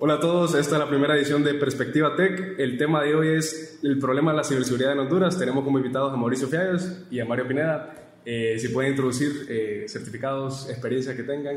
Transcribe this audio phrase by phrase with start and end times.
[0.00, 2.54] Hola a todos, esta es la primera edición de Perspectiva Tech.
[2.56, 5.36] El tema de hoy es el problema de la ciberseguridad en Honduras.
[5.36, 7.94] Tenemos como invitados a Mauricio Fiallos y a Mario Pineda.
[8.24, 11.56] Eh, si pueden introducir eh, certificados, experiencias que tengan,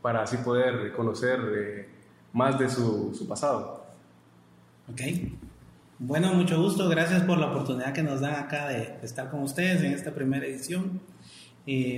[0.00, 1.88] para así poder conocer eh,
[2.32, 3.84] más de su, su, pasado.
[4.88, 5.00] Ok.
[5.98, 6.88] Bueno, mucho gusto.
[6.88, 10.14] Gracias por la oportunidad que nos dan acá de, de estar con ustedes en esta
[10.14, 11.00] primera edición.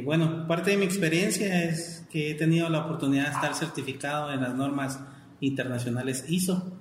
[0.05, 4.41] bueno, parte de mi experiencia es que he tenido la oportunidad de estar certificado en
[4.41, 4.99] las normas
[5.43, 6.73] internacionales ISO,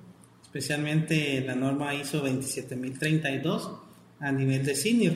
[0.42, 3.70] especialmente la norma ISO 27032
[4.20, 5.14] a nivel de senior.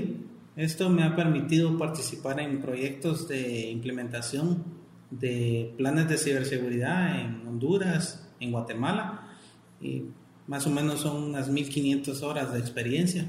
[0.57, 4.65] Esto me ha permitido participar en proyectos de implementación
[5.11, 9.29] de planes de ciberseguridad en Honduras, en Guatemala,
[9.81, 10.05] y
[10.47, 13.27] más o menos son unas 1500 horas de experiencia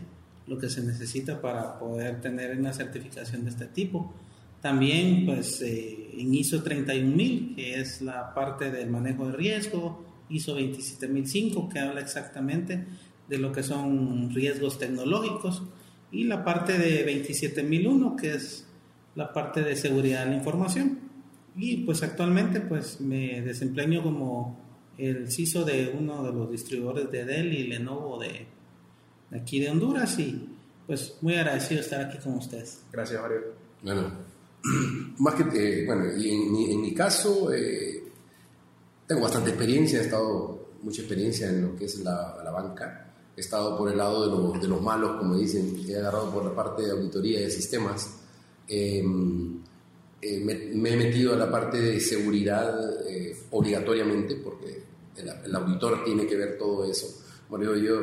[0.47, 4.13] lo que se necesita para poder tener una certificación de este tipo.
[4.68, 10.56] También pues eh, en ISO 31000, que es la parte del manejo de riesgo, ISO
[10.56, 12.86] 27005, que habla exactamente
[13.30, 15.64] de lo que son riesgos tecnológicos,
[16.12, 18.68] y la parte de 27001, que es
[19.16, 21.00] la parte de seguridad de la información.
[21.56, 24.60] Y pues actualmente pues me desempeño como
[24.98, 28.48] el CISO de uno de los distribuidores de Dell y Lenovo de,
[29.32, 30.50] aquí de Honduras y
[30.86, 32.84] pues muy agradecido de estar aquí con ustedes.
[32.92, 33.56] Gracias, Mario.
[33.82, 34.27] Bueno,
[35.19, 35.44] más que,
[35.81, 38.03] eh, bueno, y en, en mi caso, eh,
[39.08, 43.14] tengo bastante experiencia, he estado mucha experiencia en lo que es la, la banca.
[43.36, 46.44] He estado por el lado de, lo, de, los malos, como dicen, he agarrado por
[46.44, 48.16] la parte de auditoría de sistemas.
[48.67, 49.03] Eh,
[50.22, 54.81] eh, me, me, he metido a la parte de seguridad eh, obligatoriamente, porque
[55.16, 57.08] el, el, auditor tiene que ver todo eso.
[57.47, 57.99] Bueno, yo,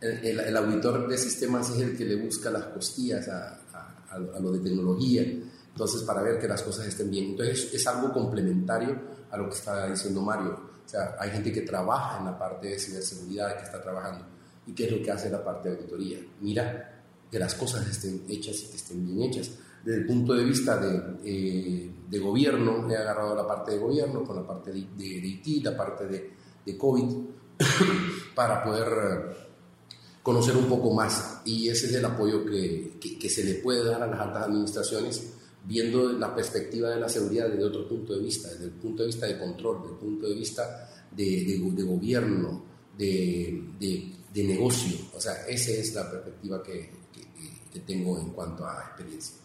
[0.00, 4.14] el, el, el, auditor de sistemas es el que le busca las costillas a, a,
[4.14, 5.24] a lo de tecnología,
[5.74, 7.30] entonces para ver que las cosas estén bien.
[7.30, 8.96] Entonces es algo complementario
[9.28, 10.52] a lo que está diciendo Mario.
[10.86, 14.24] O sea, hay gente que trabaja en la parte de ciberseguridad, que está trabajando.
[14.68, 16.18] ¿Y qué es lo que hace la parte de auditoría?
[16.40, 19.50] Mira que las cosas estén hechas y que estén bien hechas.
[19.84, 24.22] Desde el punto de vista de, eh, de gobierno, he agarrado la parte de gobierno
[24.22, 26.30] con la parte de, de, de IT, la parte de,
[26.64, 27.16] de COVID,
[28.36, 29.36] para poder eh,
[30.22, 31.40] conocer un poco más.
[31.44, 34.44] Y ese es el apoyo que, que, que se le puede dar a las altas
[34.44, 35.34] administraciones
[35.64, 39.06] viendo la perspectiva de la seguridad desde otro punto de vista, desde el punto de
[39.06, 42.64] vista de control, desde el punto de vista de, de, de gobierno,
[42.96, 44.96] de, de, negocio.
[45.14, 46.90] O sea, esa es la perspectiva que,
[47.72, 49.36] que tengo en cuanto a experiencia.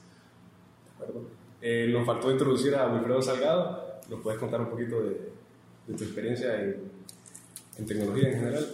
[0.85, 1.39] ¿De acuerdo?
[1.61, 3.99] Eh, nos faltó introducir a Wilfredo Salgado.
[4.09, 6.91] ¿Nos puedes contar un poquito de, tu experiencia en,
[7.77, 8.67] en, tecnología en general?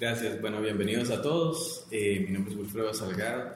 [0.00, 0.40] Gracias.
[0.40, 1.86] Bueno, bienvenidos a todos.
[1.90, 3.54] Eh, mi nombre es Wilfredo Salgado.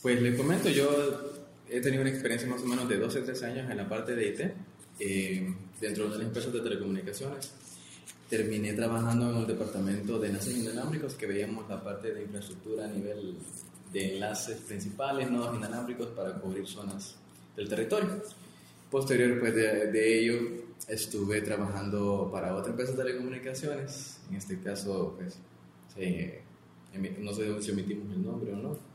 [0.00, 1.31] Pues les comento, yo
[1.72, 4.14] he tenido una experiencia más o menos de 12 o 13 años en la parte
[4.14, 4.40] de IT,
[5.00, 7.50] eh, dentro de las empresas de telecomunicaciones.
[8.28, 12.88] Terminé trabajando en el departamento de enlaces inalámbricos, que veíamos la parte de infraestructura a
[12.88, 13.36] nivel
[13.90, 17.16] de enlaces principales, nodos inalámbricos para cubrir zonas
[17.56, 18.22] del territorio.
[18.90, 20.40] Posterior pues, de, de ello,
[20.88, 25.38] estuve trabajando para otra empresa de telecomunicaciones, en este caso, pues,
[25.96, 26.42] eh,
[27.20, 28.91] no sé si omitimos el nombre o no,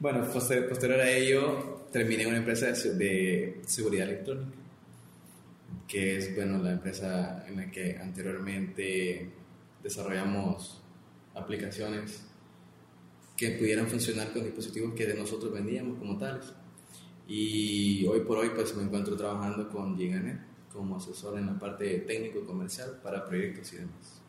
[0.00, 4.56] bueno, posterior a ello, terminé una empresa de seguridad electrónica,
[5.86, 9.30] que es bueno, la empresa en la que anteriormente
[9.82, 10.82] desarrollamos
[11.34, 12.24] aplicaciones
[13.36, 16.52] que pudieran funcionar con dispositivos que de nosotros vendíamos como tales.
[17.26, 20.40] Y hoy por hoy pues me encuentro trabajando con Giganet
[20.72, 24.22] como asesor en la parte técnico y comercial para proyectos y demás.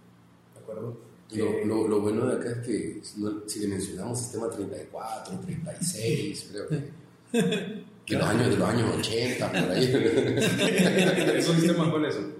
[0.53, 1.08] ¿De acuerdo?
[1.31, 3.01] Lo, lo, lo, bueno de acá es que
[3.47, 6.91] si le mencionamos sistema 34, 36, creo que
[8.09, 11.41] de los años, de los años 80, por ahí.
[11.43, 12.33] ¿Son sistemas cuáles son?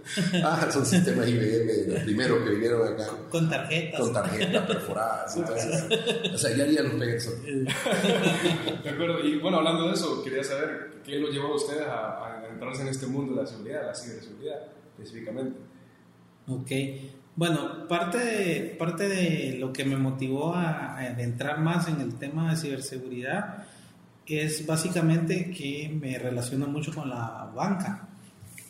[0.44, 3.08] Ah, son sistemas IBM, los primeros que vinieron acá.
[3.30, 4.00] Con tarjetas.
[4.00, 5.38] Con tarjetas perforadas.
[5.38, 5.86] Entonces,
[6.34, 7.36] o sea, ya harían los pesos.
[7.44, 9.24] De acuerdo.
[9.24, 12.82] Y bueno, hablando de eso, quería saber qué lo llevó a ustedes a, a entrarse
[12.82, 14.60] en este mundo de la seguridad, la ciberseguridad
[14.98, 15.60] específicamente.
[16.48, 16.72] Ok.
[17.40, 22.52] Bueno, parte de, parte de lo que me motivó a, entrar más en el tema
[22.52, 23.64] de ciberseguridad
[24.28, 28.10] es básicamente que me relaciono mucho con la banca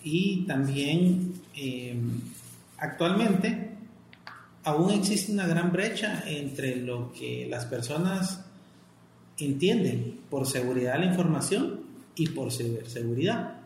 [0.03, 1.99] y también eh,
[2.77, 3.71] actualmente
[4.63, 8.45] aún existe una gran brecha entre lo que las personas
[9.39, 11.79] entienden por seguridad de la información
[12.13, 13.61] y por ciberseguridad.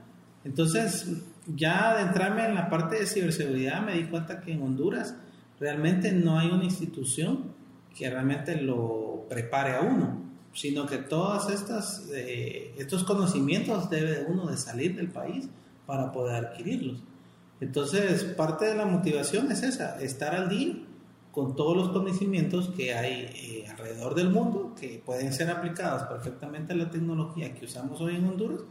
[0.45, 1.07] Entonces,
[1.47, 5.15] ya de entrarme en la parte de ciberseguridad me di cuenta que en Honduras
[5.59, 7.53] realmente no hay una institución
[7.95, 10.21] que realmente lo prepare a uno,
[10.53, 15.49] sino que todos estas, eh, estos conocimientos debe uno de salir del país
[15.85, 17.03] para poder adquirirlos.
[17.59, 20.75] Entonces, parte de la motivación es esa, estar al día
[21.31, 26.73] con todos los conocimientos que hay eh, alrededor del mundo, que pueden ser aplicados perfectamente
[26.73, 28.61] a la tecnología que usamos hoy en Honduras,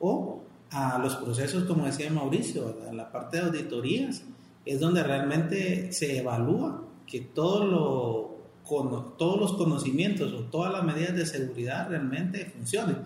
[0.00, 4.22] o a los procesos, como decía Mauricio, a la parte de auditorías,
[4.64, 10.84] es donde realmente se evalúa que todo lo, con, todos los conocimientos o todas las
[10.84, 12.98] medidas de seguridad realmente funcionen.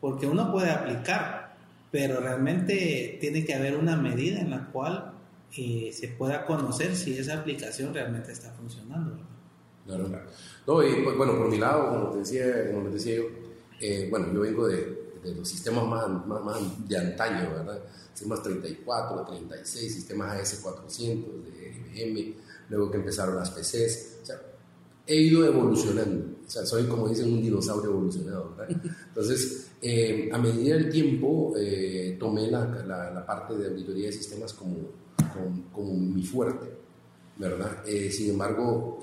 [0.00, 1.56] Porque uno puede aplicar,
[1.90, 5.12] pero realmente tiene que haber una medida en la cual
[5.56, 9.18] eh, se pueda conocer si esa aplicación realmente está funcionando.
[9.86, 10.08] Claro.
[10.66, 10.74] No,
[11.16, 13.24] bueno, por mi lado, como te decía, como decía yo,
[13.80, 17.82] eh, bueno, yo vengo de, de los sistemas más, más, de antaño, ¿verdad?
[18.12, 22.34] Sistemas 34, 36, sistemas AS400 de IBM,
[22.68, 24.18] luego que empezaron las PCs.
[24.22, 24.40] O sea,
[25.06, 26.36] he ido evolucionando.
[26.46, 28.76] O sea, soy, como dicen, un dinosaurio evolucionado, ¿verdad?
[29.08, 34.52] Entonces, eh, a medida del tiempo, eh, tomé la, la, parte de auditoría de sistemas
[34.52, 34.76] como,
[35.72, 36.66] como, mi fuerte,
[37.38, 37.82] ¿verdad?
[37.86, 39.00] Eh, sin embargo,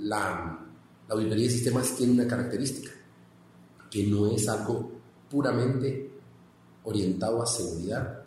[0.00, 0.66] la,
[1.08, 2.90] la auditoría de sistemas tiene una característica,
[3.90, 4.95] que no es algo
[5.30, 6.10] puramente
[6.84, 8.24] orientado a seguridad,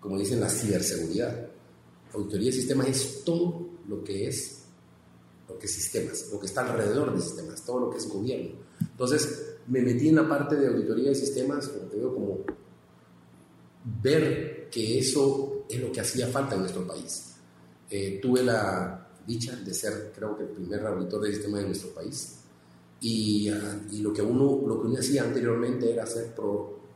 [0.00, 1.48] como dicen la ciberseguridad.
[2.12, 4.64] Auditoría de sistemas es todo lo que es
[5.48, 8.56] lo que es sistemas, lo que está alrededor de sistemas, todo lo que es gobierno.
[8.80, 12.38] Entonces, me metí en la parte de auditoría de sistemas, como te digo, como
[14.02, 17.34] ver que eso es lo que hacía falta en nuestro país.
[17.90, 21.90] Eh, tuve la dicha de ser, creo que, el primer auditor de sistemas de nuestro
[21.94, 22.38] país.
[23.06, 23.50] Y,
[23.90, 26.34] y, lo, que uno, lo que uno hacía anteriormente era hacer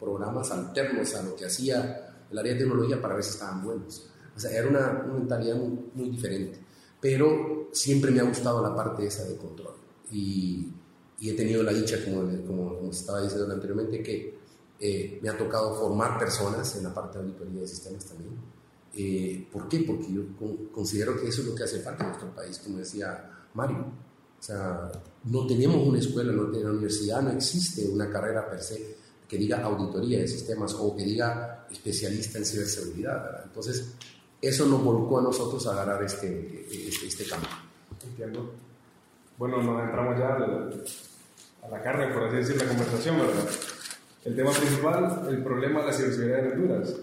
[0.01, 4.09] programas alternos a lo que hacía el área de tecnología para ver si estaban buenos.
[4.35, 6.61] O sea, era una, una mentalidad muy, muy, diferente.
[6.99, 9.75] Pero siempre me ha gustado la parte esa de control.
[10.11, 10.73] Y,
[11.21, 14.39] y he tenido la dicha, como, como, como estaba diciendo anteriormente, que
[14.81, 18.31] eh, me ha tocado formar personas en la parte de auditoría de sistemas también.
[18.95, 19.81] Eh, ¿Por qué?
[19.81, 20.23] Porque yo
[20.73, 24.08] considero que eso es lo que hace falta en nuestro país, como decía Mario
[24.39, 24.91] o sea,
[25.25, 28.97] no tenemos una escuela, no, en la universidad no existe una carrera per se
[29.29, 33.45] que diga auditoría de sistemas o que diga especialista en ciberseguridad.
[33.45, 33.95] Entonces,
[34.41, 37.49] eso nos volcó a nosotros a agarrar este, este, este campo.
[38.07, 38.55] Entiendo.
[39.37, 43.49] Bueno, nos entramos ya a la carne, por así decir, la conversación, ¿verdad?
[44.25, 46.95] El tema principal, el problema de la ciberseguridad en Honduras.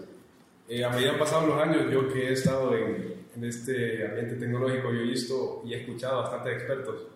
[0.68, 4.06] Eh, a medida que han pasado los años, yo que he estado en, en este
[4.06, 7.06] ambiente tecnológico yo he visto y he escuchado a bastantes expertos,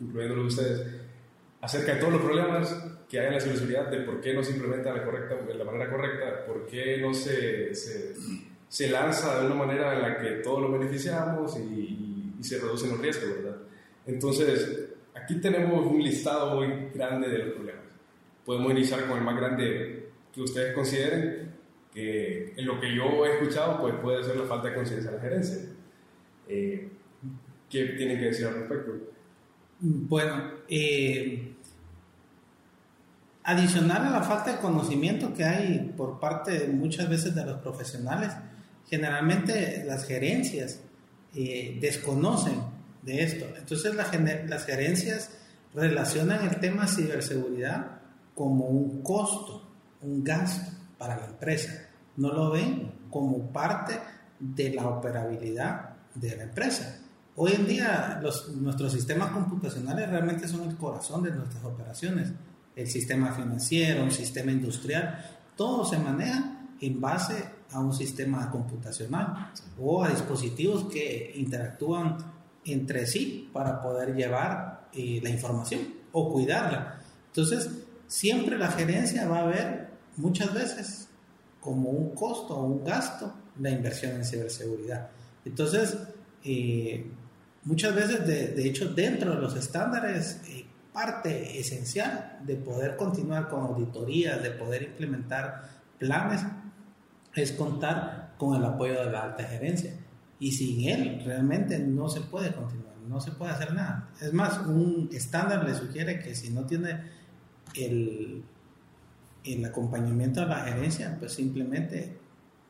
[0.00, 0.86] incluyendo ustedes,
[1.60, 4.52] acerca de todos los problemas que hay en la ciberseguridad, de por qué no se
[4.52, 8.14] implementa la, correcta, de la manera correcta, por qué no se, se,
[8.68, 12.90] se, lanza de una manera en la que todos lo beneficiamos y, y, se reducen
[12.90, 13.56] los riesgos, ¿verdad?
[14.04, 17.84] Entonces, aquí tenemos un listado muy grande de los problemas.
[18.44, 21.51] Podemos iniciar con el más grande que ustedes consideren
[21.92, 25.16] que en lo que yo he escuchado pues puede ser la falta de conciencia de
[25.16, 25.58] la gerencia.
[26.48, 26.88] Eh,
[27.68, 28.92] ¿Qué tienen que decir al respecto?
[29.80, 31.54] Bueno, eh,
[33.44, 38.32] adicional a la falta de conocimiento que hay por parte muchas veces de los profesionales,
[38.88, 40.80] generalmente las gerencias
[41.34, 42.60] eh, desconocen
[43.02, 43.46] de esto.
[43.56, 45.30] Entonces las gerencias
[45.74, 48.00] relacionan el tema ciberseguridad
[48.34, 49.68] como un costo,
[50.02, 51.88] un gasto para la empresa.
[52.16, 53.98] No lo ven como parte
[54.38, 57.00] de la operabilidad de la empresa.
[57.34, 58.20] Hoy en día
[58.54, 62.30] nuestros sistemas computacionales realmente son el corazón de nuestras operaciones.
[62.76, 65.18] El sistema financiero, un sistema industrial,
[65.56, 67.34] todo se maneja en base
[67.72, 72.16] a un sistema computacional o a dispositivos que interactúan
[72.64, 75.80] entre sí para poder llevar eh, la información
[76.12, 77.00] o cuidarla.
[77.26, 77.68] Entonces,
[78.06, 79.81] siempre la gerencia va a ver
[80.16, 81.08] muchas veces
[81.60, 85.10] como un costo o un gasto la inversión en ciberseguridad.
[85.44, 85.96] Entonces,
[86.44, 87.10] eh,
[87.64, 93.64] muchas veces, de, hecho, dentro de los estándares, eh, parte esencial de poder continuar con
[93.64, 96.42] auditorías, de poder implementar planes,
[97.34, 99.94] es contar con el apoyo de la alta gerencia.
[100.38, 104.10] Y sin él realmente no se puede continuar, no se puede hacer nada.
[104.20, 107.00] Es más, un estándar le sugiere que si no tiene
[107.74, 108.44] el,
[109.44, 112.16] el acompañamiento a la gerencia, pues simplemente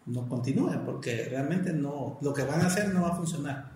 [0.06, 3.72] no continúe, porque realmente no, lo que van a hacer no va a funcionar.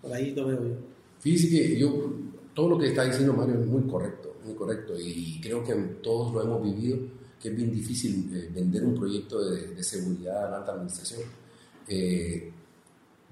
[0.00, 0.74] Por ahí lo veo yo.
[1.20, 2.12] Fíjese que yo,
[2.52, 6.32] todo lo que está diciendo Mario es muy correcto, muy correcto, y creo que todos
[6.32, 6.98] lo hemos vivido,
[7.40, 11.22] que es bien difícil eh, vender un proyecto de, seguridad a la alta administración.
[11.88, 12.50] Eh,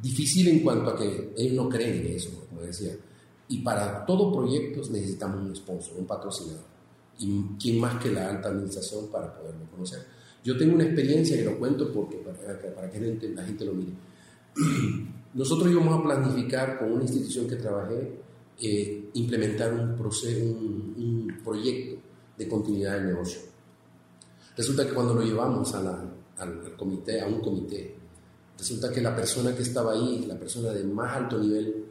[0.00, 2.94] difícil en cuanto a que ellos no creen en eso, como decía.
[3.48, 6.71] Y para todo proyecto necesitamos un sponsor, un patrocinador
[7.22, 10.00] y quién más que la alta administración para poderlo conocer.
[10.44, 12.36] Yo tengo una experiencia que lo cuento porque para,
[12.74, 13.00] para que
[13.34, 13.92] la gente lo mire.
[15.34, 18.20] Nosotros íbamos a planificar con una institución que trabajé
[18.60, 22.02] eh, implementar un, proceso, un, proyecto
[22.36, 23.40] de continuidad del negocio.
[24.56, 26.04] Resulta que cuando lo llevamos a la,
[26.38, 27.96] al comité, a un comité,
[28.58, 31.86] resulta que la persona que estaba ahí, la persona de más alto nivel,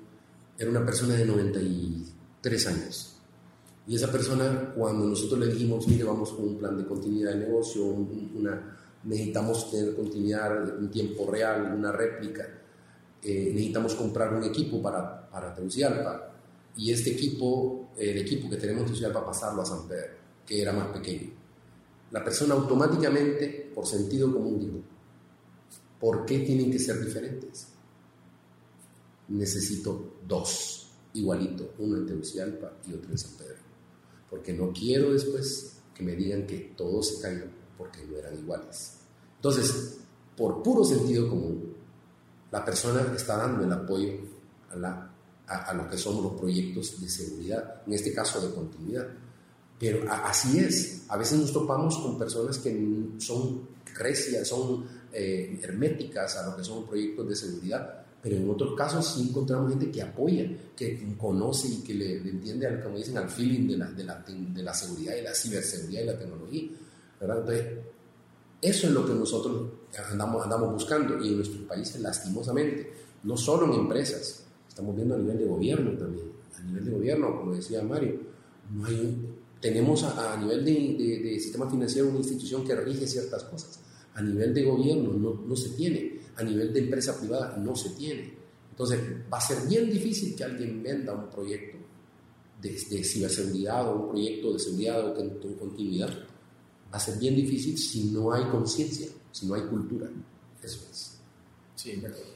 [0.58, 3.11] era una persona de 93 años.
[3.92, 7.40] Y esa persona, cuando nosotros le dijimos, mire, vamos con un plan de continuidad de
[7.40, 7.94] negocio,
[9.04, 12.48] necesitamos tener continuidad en tiempo real, una réplica,
[13.22, 16.32] eh, necesitamos comprar un equipo para, para Tegucigalpa.
[16.78, 20.14] Y este equipo, el equipo que tenemos en Tegucigalpa, pasarlo a San Pedro,
[20.46, 21.30] que era más pequeño.
[22.12, 24.78] La persona automáticamente, por sentido común, dijo,
[26.00, 27.68] ¿por qué tienen que ser diferentes?
[29.28, 33.61] Necesito dos, igualito, uno en Tegucigalpa y otro en San Pedro.
[34.32, 38.98] Porque no quiero después que me digan que todos se caigan porque no eran iguales.
[39.36, 39.98] Entonces,
[40.36, 41.76] por puro sentido común,
[42.50, 44.14] la persona está dando el apoyo
[44.72, 45.14] a, la,
[45.48, 49.08] a, lo que son los proyectos de seguridad, en este caso de continuidad.
[49.80, 52.72] Pero así es, a veces nos topamos con personas que
[53.18, 58.76] son recias, son eh, herméticas a lo que son proyectos de seguridad, pero en otros
[58.76, 63.18] casos sí encontramos gente que apoya, que conoce y que le, entiende, al, como dicen,
[63.18, 66.70] al feeling de la, de, la, de la seguridad y la ciberseguridad y la tecnología.
[67.20, 67.40] ¿verdad?
[67.40, 67.66] Entonces,
[68.62, 69.72] eso es lo que nosotros
[70.12, 72.92] andamos, andamos buscando y en nuestros países, lastimosamente,
[73.24, 76.32] no solo en empresas, estamos viendo a nivel de gobierno también.
[76.58, 78.20] A nivel de gobierno, como decía Mario,
[78.72, 79.18] no hay
[79.62, 83.80] tenemos a, nivel de, de, sistema financiero una institución que rige ciertas cosas.
[84.16, 86.20] A nivel de gobierno no, no se tiene.
[86.42, 88.34] A nivel de empresa privada no se tiene.
[88.72, 89.00] Entonces
[89.32, 91.78] va a ser bien difícil que alguien venda un proyecto
[92.62, 96.10] de, de ciberseguridad o un proyecto de seguridad o de continuidad
[96.92, 100.10] va a ser bien difícil si no hay conciencia, si no hay cultura.
[100.62, 101.12] Eso es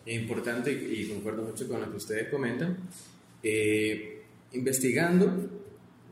[0.08, 2.78] importante y concuerdo mucho con lo que ustedes comentan.
[3.44, 5.50] Eh, investigando,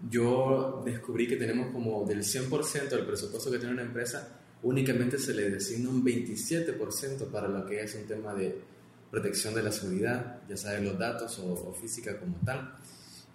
[0.09, 5.34] yo descubrí que tenemos como del 100% del presupuesto que tiene una empresa, únicamente se
[5.34, 8.55] le designa un 27% para lo que es un tema de
[9.12, 12.75] protección de la seguridad, ya de los datos o, física como tal.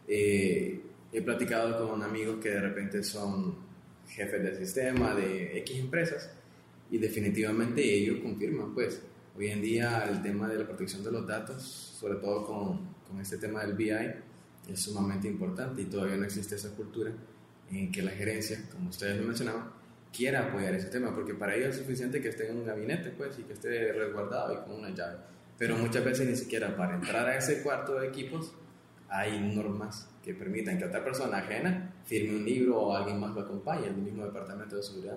[0.08, 0.80] Eh,
[1.12, 3.56] he platicado con amigos que de repente son
[4.08, 6.30] jefes del sistema de X empresas
[6.90, 9.02] y definitivamente ellos confirman, pues,
[9.36, 13.20] hoy en día el tema de la protección de los datos, sobre todo con, con
[13.20, 13.90] este tema del BI,
[14.68, 17.12] es sumamente importante y todavía no existe esa cultura
[17.70, 19.70] en que la gerencia, como ustedes lo mencionaban,
[20.12, 23.38] quiera apoyar ese tema, porque para ellos es suficiente que esté en un gabinete, pues,
[23.38, 25.18] y que esté resguardado y con una llave.
[25.58, 28.54] Pero muchas veces ni siquiera para entrar a ese cuarto de equipos
[29.08, 33.40] hay normas que permitan que otra persona ajena firme un libro o alguien más lo
[33.40, 35.16] acompañe el mismo departamento de seguridad.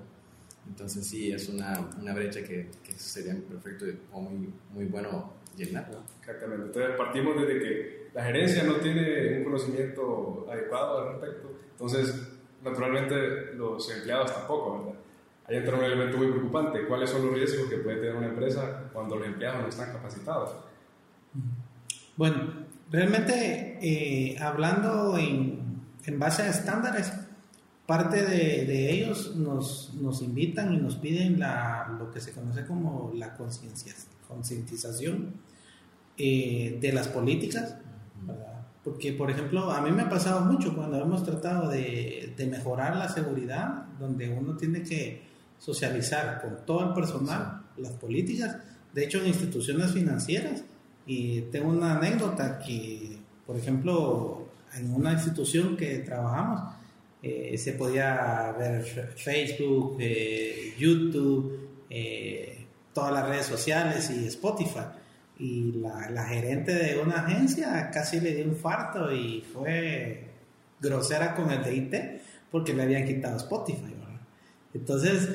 [0.68, 5.90] Entonces sí, es una, una brecha que, que, sería perfecto o muy, muy bueno llenar.
[6.20, 6.68] Exactamente.
[6.68, 11.52] Entonces partimos desde que la gerencia no tiene un conocimiento adecuado al respecto.
[11.72, 12.16] Entonces,
[12.64, 15.00] naturalmente, los empleados tampoco, ¿verdad?
[15.48, 16.86] Ahí entra un elemento muy preocupante.
[16.86, 20.56] ¿Cuáles son los riesgos que puede tener una empresa cuando los empleados no están capacitados?
[22.16, 27.14] Bueno, Realmente, eh, hablando en, en, base a estándares,
[27.86, 32.66] parte de, de ellos nos, nos, invitan y nos piden la, lo que se conoce
[32.66, 33.38] como la
[34.28, 35.36] concientización
[36.18, 37.78] eh, de las políticas.
[38.84, 42.96] Porque, por ejemplo, a mí me ha pasado mucho cuando hemos tratado de, de mejorar
[42.96, 45.22] la seguridad, donde uno tiene que
[45.60, 48.58] socializar con todo el personal las políticas.
[48.94, 50.64] De hecho, en instituciones financieras,
[51.06, 56.74] y tengo una anécdota que, por ejemplo, en una institución que trabajamos,
[57.22, 58.84] eh, se podía ver
[59.16, 64.86] Facebook, eh, YouTube, eh, todas las redes sociales y Spotify.
[65.42, 70.30] Y la, la, gerente de una agencia casi le dio un farto y fue
[70.80, 72.22] grosera con el de
[72.52, 73.96] porque le habían quitado Spotify.
[74.74, 75.30] Entonces,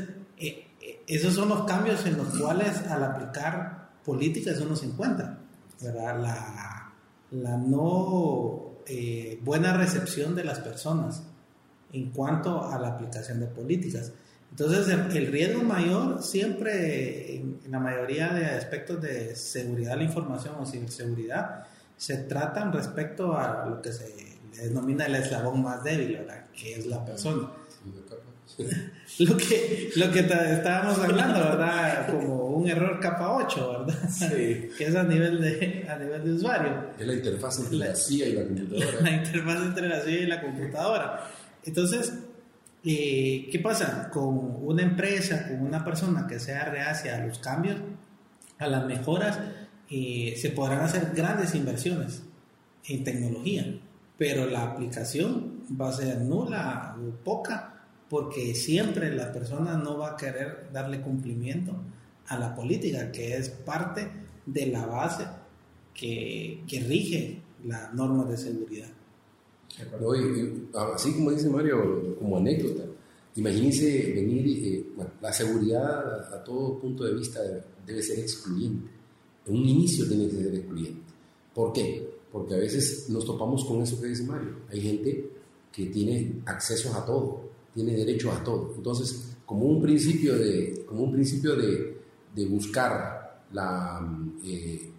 [1.06, 5.38] esos son los cambios en los cuales al aplicar políticas uno se encuentra.
[5.80, 6.92] La,
[7.30, 11.24] la no eh, buena recepción de las personas
[11.92, 14.12] en cuanto a la aplicación de políticas.
[14.58, 20.54] Entonces, el, riesgo mayor siempre, en, la mayoría de aspectos de seguridad de la información
[20.58, 26.26] o ciberseguridad, se tratan respecto a lo que se denomina el eslabón más débil,
[26.58, 27.50] que es la persona.
[29.18, 32.06] lo que, lo que estábamos hablando, ¿verdad?
[32.10, 34.08] Como un error capa 8, ¿verdad?
[34.08, 34.70] Sí.
[34.78, 36.92] que es a nivel de, a nivel de usuario.
[36.98, 39.00] Es la interfaz entre la, CIA y la computadora.
[39.02, 41.30] La interfaz entre la CIA y la computadora.
[41.62, 42.12] Entonces,
[42.88, 44.08] Eh, ¿Qué pasa?
[44.10, 47.78] Con una empresa, con una persona que sea reacia a los cambios,
[48.60, 49.40] a las mejoras,
[49.90, 52.22] eh, se podrán hacer grandes inversiones
[52.86, 53.76] en tecnología,
[54.16, 57.74] pero la aplicación va a ser nula o poca
[58.08, 61.72] porque siempre la persona no va a querer darle cumplimiento
[62.28, 64.08] a la política, que es parte
[64.46, 65.26] de la base
[65.92, 68.88] que, que rige las normas de seguridad.
[70.94, 72.84] Así como dice Mario, como anécdota,
[73.34, 77.40] imagínense venir, la seguridad a, todo punto de vista
[77.86, 78.88] debe ser excluyente.
[79.46, 81.02] En un inicio tiene que ser excluyente.
[81.54, 82.08] ¿Por qué?
[82.32, 84.56] Porque a veces nos topamos con eso que dice Mario.
[84.70, 85.30] Hay gente
[85.72, 88.72] que tiene acceso a todo, tiene derecho a todo.
[88.76, 91.96] Entonces, como un principio de, como un principio de,
[92.34, 94.00] de buscar la,
[94.44, 94.90] eh,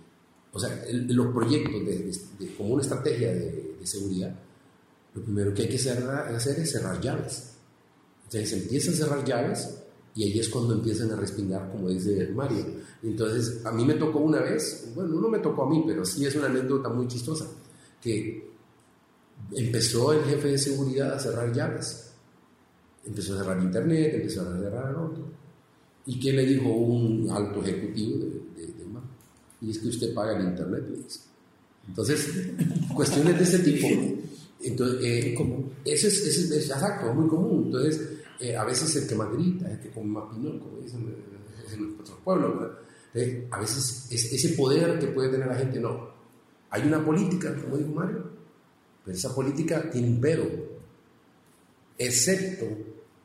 [0.52, 1.86] o sea, los proyectos
[2.40, 4.38] de, como una estrategia de, seguridad,
[5.18, 7.54] lo primero que hay que hacer es cerrar llaves.
[8.26, 9.78] Entonces empiezan a cerrar llaves
[10.14, 12.66] y ahí es cuando empiezan a respingar, como dice Mario.
[13.04, 16.26] Entonces, a mí me tocó una vez, bueno, no me tocó a mí, pero sí
[16.26, 17.46] es una anécdota muy chistosa,
[18.02, 18.48] que
[19.56, 22.12] empezó el jefe de seguridad a cerrar llaves.
[23.06, 25.26] Empezó a cerrar internet, empezó a cerrar otro.
[26.06, 28.74] ¿Y qué le dijo un alto ejecutivo de, de,
[29.62, 30.84] Y es que usted paga el internet,
[31.88, 32.52] Entonces,
[32.94, 34.17] cuestiones de ese tipo.
[34.62, 35.36] Entonces, eh,
[35.86, 37.66] eso es, es, exacto, muy común.
[37.66, 38.02] Entonces,
[38.40, 41.16] eh, a veces el que más grita, el que come más como dicen
[41.74, 42.72] en nuestros pueblos.
[43.52, 46.16] a veces es, ese poder que puede tener la gente, no.
[46.70, 48.30] Hay una política, como dijo Mario,
[49.04, 50.46] pero esa política tiene un pero,
[51.98, 52.66] excepto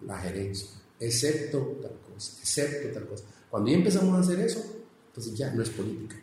[0.02, 3.24] la gerencia, excepto tal cosa, excepto tal cosa.
[3.50, 4.62] Cuando ya empezamos a hacer eso,
[5.08, 6.16] entonces ya no es política.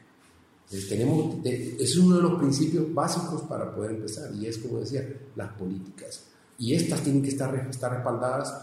[0.69, 5.51] Tenemos, es uno de los principios básicos para poder empezar, y es como decía, las
[5.53, 6.25] políticas.
[6.59, 8.53] Y estas tienen que estar, estar respaldadas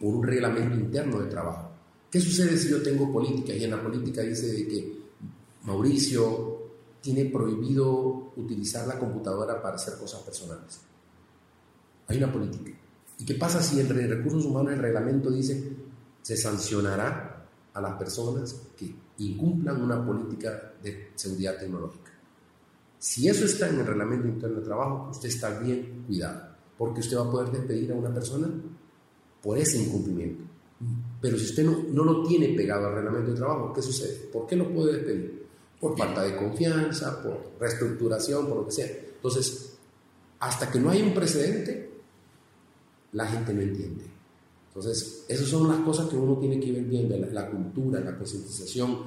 [0.00, 1.70] por un reglamento interno de trabajo.
[2.10, 4.98] ¿Qué sucede si yo tengo política y en la política dice de que
[5.64, 6.62] Mauricio
[7.00, 10.80] tiene prohibido utilizar la computadora para hacer cosas personales?
[12.06, 12.70] Hay una política.
[13.18, 15.72] ¿Y qué pasa si en recursos humanos el reglamento dice
[16.22, 22.12] se sancionará a las personas que incumplan una política de seguridad tecnológica?
[22.98, 27.16] Si eso está en el reglamento interno de trabajo, usted está bien cuidado, porque usted
[27.16, 28.48] va a poder despedir a una persona
[29.42, 30.44] por ese incumplimiento.
[31.20, 34.28] Pero si usted no, no lo tiene pegado al reglamento de trabajo, ¿qué sucede?
[34.32, 35.46] ¿Por qué lo puede despedir?
[35.80, 38.86] Por falta de confianza, por reestructuración, por lo que sea.
[38.86, 39.76] Entonces,
[40.40, 41.90] hasta que no hay un precedente,
[43.12, 44.04] la gente no entiende.
[44.68, 48.16] Entonces, esas son las cosas que uno tiene que ir viendo, la, la cultura, la
[48.16, 48.98] concientización,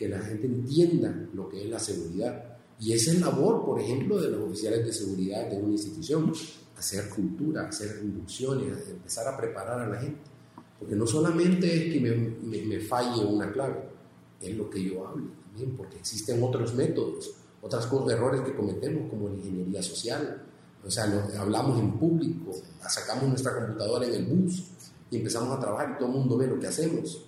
[0.00, 2.56] que la gente entienda lo que es la seguridad.
[2.78, 6.32] Y esa es labor, por ejemplo, de los oficiales de seguridad de una institución
[6.74, 10.22] hacer cultura, hacer inducciones, empezar a preparar a la gente.
[10.78, 13.90] Porque no solamente es que me, me, falle una clave,
[14.40, 19.10] es lo que yo hablo también, porque existen otros métodos, otras cosas, errores que cometemos,
[19.10, 20.42] como la ingeniería social.
[20.82, 21.04] O sea,
[21.38, 22.52] hablamos en público,
[22.88, 24.64] sacamos nuestra computadora en el bus
[25.10, 27.26] y empezamos a trabajar y todo el mundo ve lo que hacemos.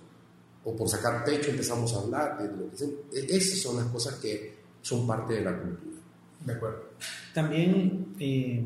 [0.65, 2.85] O por sacar pecho empezamos a hablar de lo que.
[3.19, 5.97] E, esas son las cosas que son parte de la cultura.
[6.45, 6.83] De acuerdo.
[7.33, 8.65] También eh,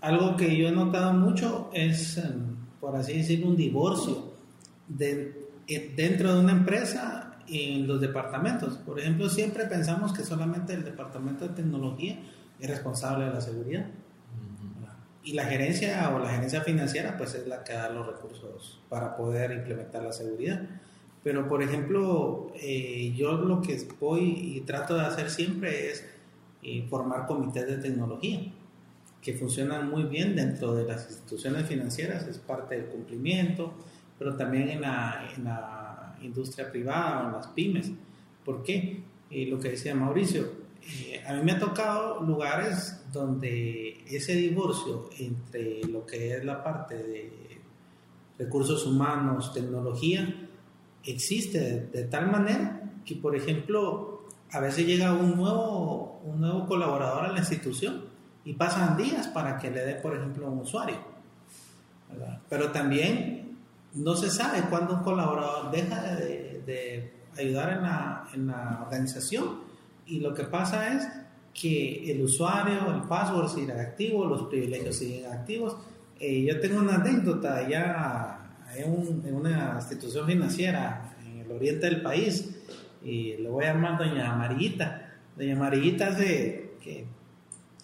[0.00, 4.32] algo que yo he notado mucho es, em, por así decirlo, un divorcio
[4.88, 8.78] de, eh, dentro de una empresa en los departamentos.
[8.78, 12.18] Por ejemplo, siempre pensamos que solamente el departamento de tecnología
[12.58, 13.86] es responsable de la seguridad.
[15.22, 19.16] Y la gerencia o la gerencia financiera pues es la que da los recursos para
[19.16, 20.62] poder implementar la seguridad.
[21.22, 26.06] Pero por ejemplo, eh, yo lo que voy y trato de hacer siempre es
[26.62, 28.40] eh, formar comités de tecnología
[29.20, 33.74] que funcionan muy bien dentro de las instituciones financieras, es parte del cumplimiento,
[34.18, 37.90] pero también en la, en la industria privada o en las pymes.
[38.44, 39.02] ¿Por qué?
[39.28, 45.10] Y lo que decía Mauricio, eh, a mí me ha tocado lugares donde ese divorcio
[45.18, 47.60] entre lo que es la parte de
[48.38, 50.48] recursos humanos, tecnología,
[51.04, 57.26] existe de, tal manera que, por ejemplo, a veces llega un nuevo, un nuevo colaborador
[57.26, 58.04] a la institución
[58.44, 60.96] y pasan días para que le dé, por ejemplo, un usuario.
[62.48, 63.58] Pero también
[63.94, 69.69] no se sabe cuándo un colaborador deja de, ayudar en la, en la, organización
[70.10, 71.08] y lo que pasa es
[71.54, 75.76] que el usuario, el password sigue activo, los privilegios siguen activos.
[76.18, 82.02] Eh, yo tengo una anécdota ya en, en, una institución financiera en el oriente del
[82.02, 82.56] país
[83.02, 85.14] y le voy a llamar Doña Amarillita.
[85.36, 87.06] Doña Amarillita hace que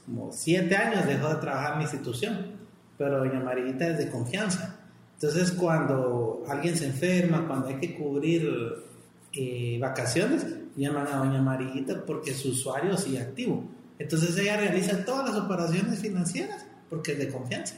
[0.07, 2.57] como siete años dejó de trabajar en mi institución.
[2.97, 4.79] pero doña Marita es de confianza.
[5.15, 8.49] Entonces, cuando alguien se enferma, cuando hay que cubrir
[9.33, 13.65] eh, vacaciones, llaman a doña Marita porque su usuario sigue activo.
[13.99, 17.77] Entonces ella realiza todas las operaciones financieras porque es de confianza.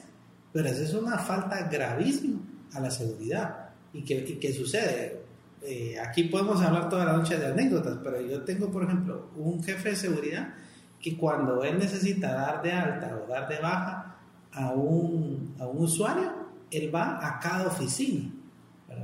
[0.52, 2.40] Pero eso es una falta gravísima
[2.72, 3.70] a la seguridad.
[3.92, 5.22] ¿Y qué, y sucede?
[5.62, 9.62] Eh, aquí podemos hablar toda la noche de anécdotas, pero yo tengo, por ejemplo, un
[9.62, 10.54] jefe de seguridad
[11.00, 14.16] que cuando él necesita dar de alta o dar de baja
[14.52, 16.32] a un, a un usuario,
[16.70, 18.30] él va a cada oficina,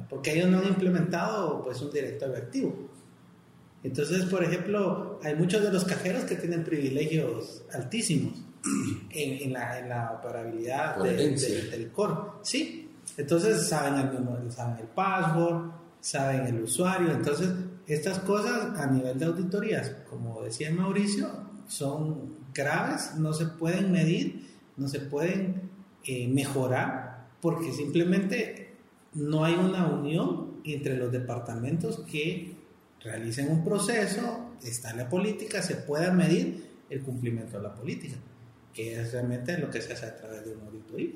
[0.08, 2.83] porque ellos no han implementado pues, un directorio activo.
[3.84, 8.32] Entonces, por ejemplo, hay muchos de los cajeros que tienen privilegios altísimos
[9.10, 12.14] en, la, operabilidad del core.
[12.42, 15.70] Sí, entonces saben el, saben el password,
[16.00, 17.12] saben el usuario.
[17.12, 17.50] Entonces,
[17.86, 21.28] estas cosas a nivel de auditorías, como decía Mauricio,
[21.68, 25.70] son graves, no se pueden medir, no se pueden
[26.04, 28.76] eh, mejorar, porque simplemente
[29.12, 32.53] no hay una unión entre los departamentos que
[33.04, 38.16] realicen un proceso, está la política, se pueda medir el cumplimiento de la política,
[38.72, 41.12] que es realmente lo que se hace a través de un auditoría.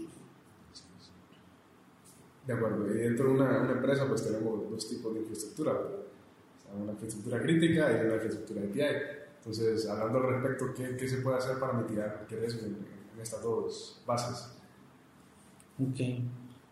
[2.46, 5.72] De acuerdo, y dentro de una, empresa pues tenemos dos tipos de infraestructura,
[6.78, 8.82] una infraestructura crítica y una infraestructura de PI.
[9.38, 12.76] Entonces, hablando al respecto, ¿qué, ¿qué, se puede hacer para mitigar cualquier riesgo en,
[13.14, 14.50] en, estas dos bases?
[15.78, 16.00] Ok.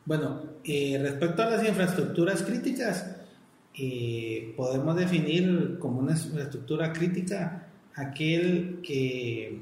[0.04, 3.15] Bueno, eh, respecto a las infraestructuras críticas,
[3.78, 9.60] eh, podemos definir como una infraestructura crítica aquel que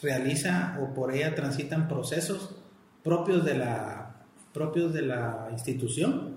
[0.00, 2.54] realiza o por ella transitan procesos
[3.02, 6.36] propios de la, propios de la institución,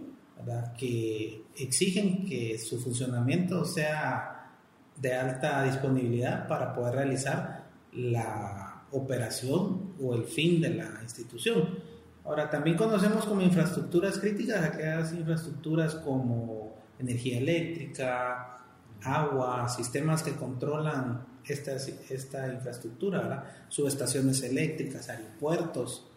[0.78, 4.52] que exigen que su funcionamiento sea
[4.98, 11.80] de alta disponibilidad para poder realizar la operación o el fin de la institución.
[12.24, 16.71] Ahora, también conocemos como infraestructuras críticas aquellas infraestructuras como
[17.02, 18.58] energía eléctrica,
[19.04, 26.08] agua, sistemas que controlan esta, esta infraestructura, subestaciones eléctricas, aeropuertos,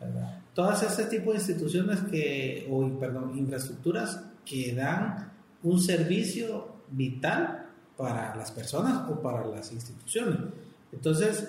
[0.00, 0.40] ¿verdad?
[0.54, 8.34] todas este tipo de instituciones que, o perdón, infraestructuras que dan un servicio vital para
[8.34, 10.38] las personas o para las instituciones.
[10.90, 11.48] Entonces,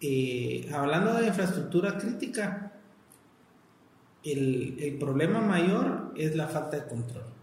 [0.00, 2.72] eh, hablando de infraestructura crítica,
[4.22, 7.37] el, el problema mayor es la falta de control.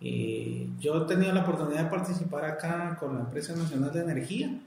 [0.00, 4.60] Eh, yo he tenido la oportunidad de participar acá con la Empresa Nacional de Energía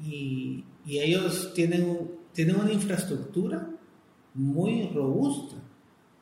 [0.00, 3.68] y, y ellos tienen, tienen una infraestructura
[4.34, 5.56] muy robusta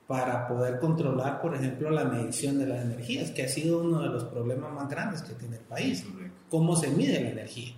[0.06, 4.08] para poder controlar, por ejemplo, la medición de las energías, que ha sido uno de
[4.08, 6.04] los problemas más grandes que tiene el país.
[6.48, 7.74] ¿Cómo se mide la energía?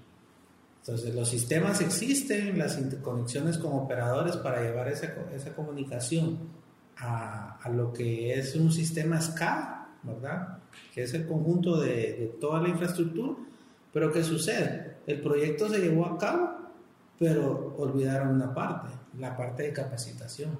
[0.81, 6.39] Entonces, los sistemas existen, las interconexiones con operadores para llevar esa, esa comunicación
[6.97, 10.59] a, a, lo que es un sistema SCADA, ¿verdad?
[10.95, 13.37] Que es el conjunto de, toda la infraestructura.
[13.93, 14.99] Pero ¿qué sucede?
[15.07, 16.51] El proyecto se llevó a cabo,
[17.19, 20.59] pero olvidaron una parte, la parte de capacitación.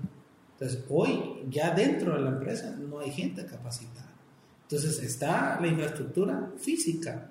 [0.53, 4.11] Entonces, hoy ya dentro de la empresa no hay gente capacitada.
[4.63, 7.31] Entonces, está la infraestructura física,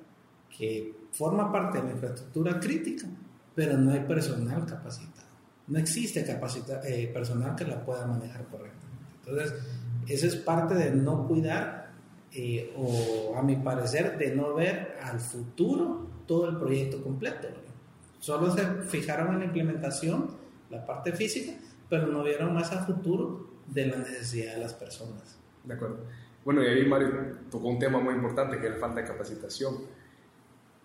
[0.55, 3.07] que forma parte de la infraestructura crítica,
[3.53, 5.27] pero no hay personal capacitado.
[5.67, 6.25] No existe
[6.85, 8.87] eh, personal que la pueda manejar correctamente.
[9.25, 9.53] Entonces,
[10.07, 11.86] eso es parte de no cuidar
[12.33, 17.47] eh, o a mi parecer de no ver al futuro todo el proyecto completo.
[18.19, 20.31] Solo se fijaron en la implementación,
[20.69, 21.53] la parte física,
[21.89, 25.39] pero no vieron más al futuro de la necesidad de las personas.
[25.63, 25.99] De acuerdo.
[26.43, 27.09] Bueno, y ahí Mario
[27.49, 29.75] tocó un tema muy importante que es la falta de capacitación.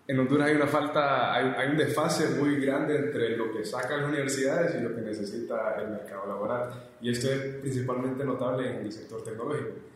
[0.07, 4.01] En Honduras hay una falta, hay, hay un desfase muy grande entre lo que sacan
[4.01, 6.89] las universidades y lo que necesita el mercado laboral.
[7.01, 9.92] Y esto es principalmente notable en el sector tecnológico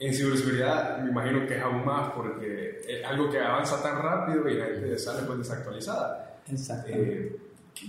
[0.00, 4.48] en ciberseguridad me imagino que es aún más porque es algo que avanza tan rápido
[4.48, 6.40] y la gente sale pues desactualizada.
[6.46, 6.90] Exacto.
[6.92, 7.36] Eh,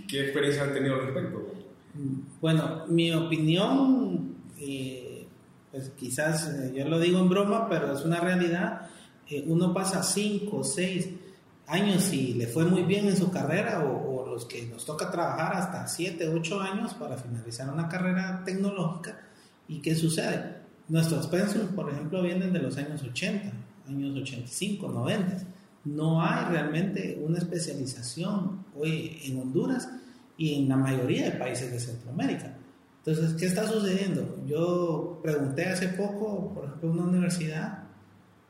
[0.08, 1.54] ¿Qué experiencia han tenido al respecto?
[2.42, 5.28] Bueno, mi opinión, eh,
[5.72, 8.88] pues quizás eh, yo lo digo en broma, pero es una realidad.
[9.46, 11.10] uno pasa 5, 6
[11.68, 15.12] años y le fue muy bien en su carrera o, o los que nos toca
[15.12, 19.20] trabajar hasta 7, 8 años para finalizar una carrera tecnológica.
[19.68, 20.59] ¿Y qué sucede?
[20.90, 23.52] Nuestros pensos, por ejemplo, vienen de los años 80,
[23.88, 25.38] años 85, 90.
[25.86, 29.88] No hay realmente una especialización hoy en Honduras
[30.36, 32.56] y en la mayoría de países de Centroamérica.
[33.06, 34.44] Entonces, ¿qué está sucediendo?
[34.48, 37.84] Yo pregunté hace poco, por ejemplo, en una universidad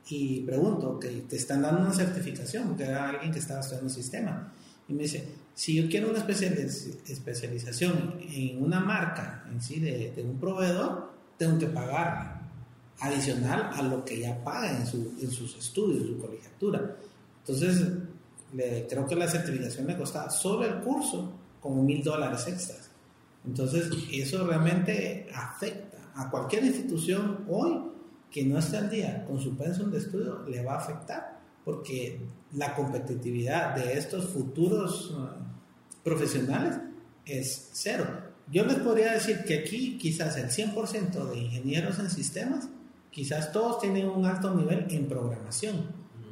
[0.08, 3.94] y pregunto, que te están dando una certificación, porque era alguien que estaba estudiando el
[3.94, 4.52] sistema.
[4.88, 10.40] Y me dice, si yo quiero una especialización en una marca en sí de un
[10.40, 12.38] proveedor, tengo que pagarla
[12.98, 16.98] adicional a lo que ya paga en, su, en sus estudios, su colegiatura.
[17.38, 17.82] Entonces,
[18.86, 22.90] creo que la certificación le costaba solo el curso como mil dólares extras.
[23.46, 27.84] Entonces, eso realmente afecta a cualquier institución hoy
[28.30, 32.20] que no esté al día con su pensum de estudio, le va a afectar porque
[32.52, 36.78] la competitividad de estos futuros uh, profesionales
[37.24, 38.29] es cero.
[38.50, 42.68] Yo les podría decir que aquí quizás el 100% de ingenieros en sistemas
[43.10, 45.88] Quizás todos tienen un alto nivel en programación,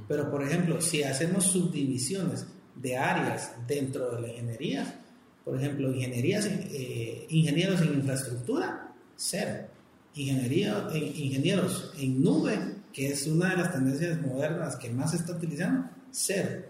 [0.07, 5.01] pero por ejemplo, si hacemos subdivisiones de áreas dentro de la ingeniería,
[5.45, 9.67] por ejemplo, ingenierías, eh, ingenieros en infraestructura, cero.
[10.15, 12.59] Ingeniería, ingenieros en nube,
[12.93, 16.65] que es una de las tendencias modernas que más se está utilizando, cero.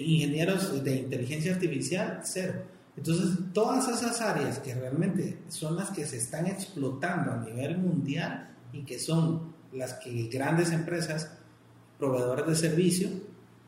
[0.00, 2.62] Ingenieros de inteligencia artificial, cero.
[2.96, 8.54] Entonces, todas esas áreas que realmente son las que se están explotando a nivel mundial,
[8.74, 11.30] y que son las que grandes empresas,
[11.98, 13.08] proveedores de servicio,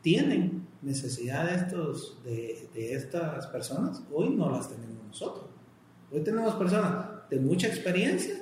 [0.01, 5.45] tienen necesidad de, estos, de, de estas personas, hoy no las tenemos nosotros.
[6.11, 8.35] Hoy tenemos personas de mucha experiencia,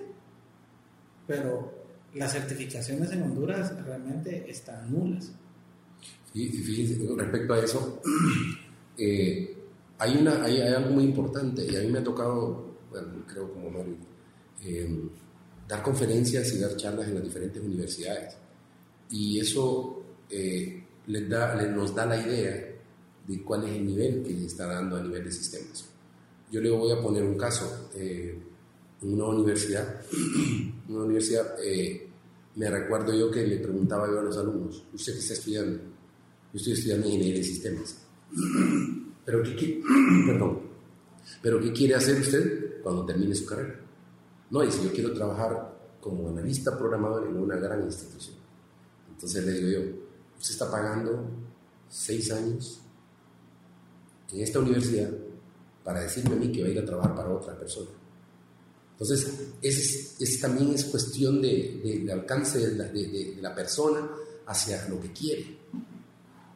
[1.28, 1.74] pero
[2.14, 5.34] las certificaciones en Honduras realmente están nulas.
[6.34, 8.02] Y fíjense, respecto a eso,
[8.98, 9.55] eh,
[9.98, 13.52] hay, una, hay, hay, algo muy importante y a mí me ha tocado, bueno, creo
[13.52, 13.96] como Mario,
[14.64, 15.10] eh,
[15.68, 18.36] dar conferencias y dar charlas en las diferentes universidades.
[19.10, 22.74] Y eso eh, les da, nos da la idea
[23.28, 25.86] de cuál es el nivel que se está dando a nivel de sistemas.
[26.52, 27.90] Yo le voy a poner un caso.
[27.96, 28.38] Eh,
[29.02, 30.02] una universidad,
[30.90, 32.08] una universidad eh,
[32.56, 35.78] me recuerdo yo que le preguntaba yo a los alumnos, ¿usted qué está estudiando?
[36.54, 37.98] Yo estoy estudiando ingeniería de sistemas.
[39.26, 39.82] ¿Pero qué,
[41.42, 43.80] ¿pero qué quiere hacer usted cuando termine su carrera?
[44.52, 48.36] No, si yo quiero trabajar como analista programador en una gran institución.
[49.10, 49.80] Entonces le digo yo,
[50.38, 51.26] usted está pagando
[51.90, 52.82] seis años
[54.32, 55.10] en esta universidad
[55.84, 57.90] para decirme a mí que va a ir a trabajar para otra persona.
[58.92, 64.10] Entonces, es, también es cuestión de, de, alcance de la, de la, persona
[64.48, 65.58] hacia lo que quiere.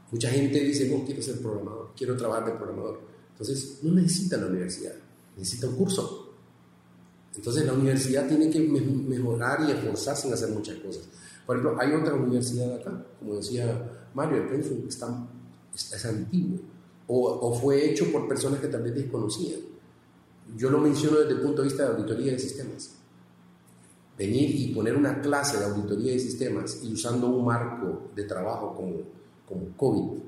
[0.09, 3.01] Mucha gente dice, no, quiero ser programador, quiero trabajar de programador.
[3.31, 4.93] Entonces, no necesita la universidad,
[5.37, 6.29] necesita un curso.
[7.35, 11.07] Entonces la universidad tiene que mejorar y esforzarse en hacer muchas cosas.
[11.45, 15.25] Por ejemplo, hay otra universidad acá, como decía Mario, el pensum está,
[15.73, 16.59] es antiguo
[17.07, 19.61] o, o, fue hecho por personas que tal vez desconocían.
[20.55, 22.95] Yo lo menciono desde el punto de vista de auditoría de sistemas.
[24.17, 28.75] Venir y poner una clase de auditoría de sistemas y usando un marco de trabajo
[28.75, 28.97] como,
[29.47, 30.19] como COVID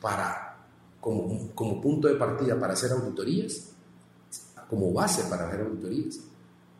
[0.00, 0.45] para,
[1.06, 3.70] como, como punto de partida para hacer auditorías,
[4.68, 6.18] como base para hacer auditorías.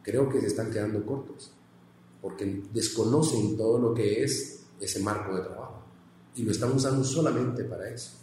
[0.03, 1.53] Creo que se están quedando cortos,
[2.21, 5.81] porque desconocen todo lo que es ese marco de trabajo
[6.35, 8.15] y lo están usando solamente para eso.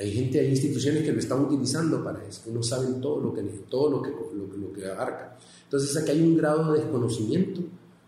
[0.00, 3.32] Hay gente, hay instituciones que lo están utilizando para eso, que no saben todo lo
[3.32, 5.38] que, todo lo que, lo, que abarca.
[5.62, 7.60] Entonces aquí hay un grado de desconocimiento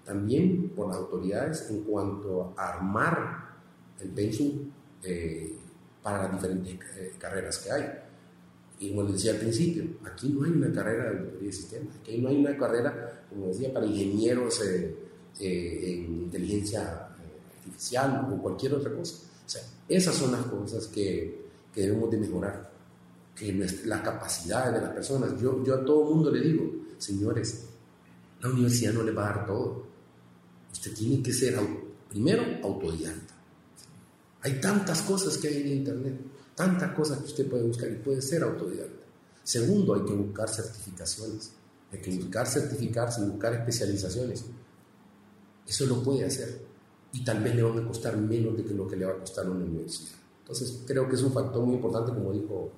[0.05, 3.61] también por las autoridades en cuanto a armar
[4.01, 4.72] el pensum
[5.05, 5.57] eh,
[6.08, 7.84] para las diferentes eh, carreras que hay.
[8.80, 11.96] Y como les decía al principio, aquí no hay una carrera de auditoría de sistemas,
[12.00, 14.96] aquí no hay una carrera, como decía, para ingenieros eh,
[15.40, 19.16] eh, en inteligencia eh, artificial o cualquier otra cosa.
[19.44, 22.70] O sea, esas son las cosas que, que debemos de mejorar,
[23.34, 23.52] que
[23.84, 25.32] la capacidad de las personas.
[25.40, 27.64] Yo, yo a todo mundo le digo, señores,
[28.40, 29.86] la universidad no le va a dar todo.
[30.72, 31.58] Usted tiene que ser,
[32.08, 33.27] primero, autodidacta.
[34.42, 36.18] Hay tantas cosas que hay en Internet
[36.59, 39.05] tantas cosas que usted puede buscar y puede ser autodidacta.
[39.44, 41.53] Segundo, hay que buscar certificaciones,
[41.92, 44.44] hay que buscar certificarse y buscar especializaciones.
[45.64, 46.61] Eso lo puede hacer
[47.12, 49.18] y tal vez le van a costar menos de que lo que le va a
[49.18, 50.18] costar una universidad.
[50.40, 52.72] Entonces, creo que es un factor muy importante, como dijo,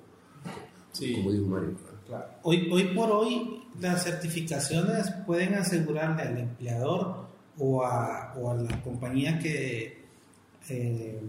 [1.15, 1.75] como dijo Mario.
[2.43, 8.83] Hoy, hoy por hoy, las certificaciones pueden asegurarle al empleador o a, o a la
[8.83, 10.05] compañía que
[10.69, 11.21] eh,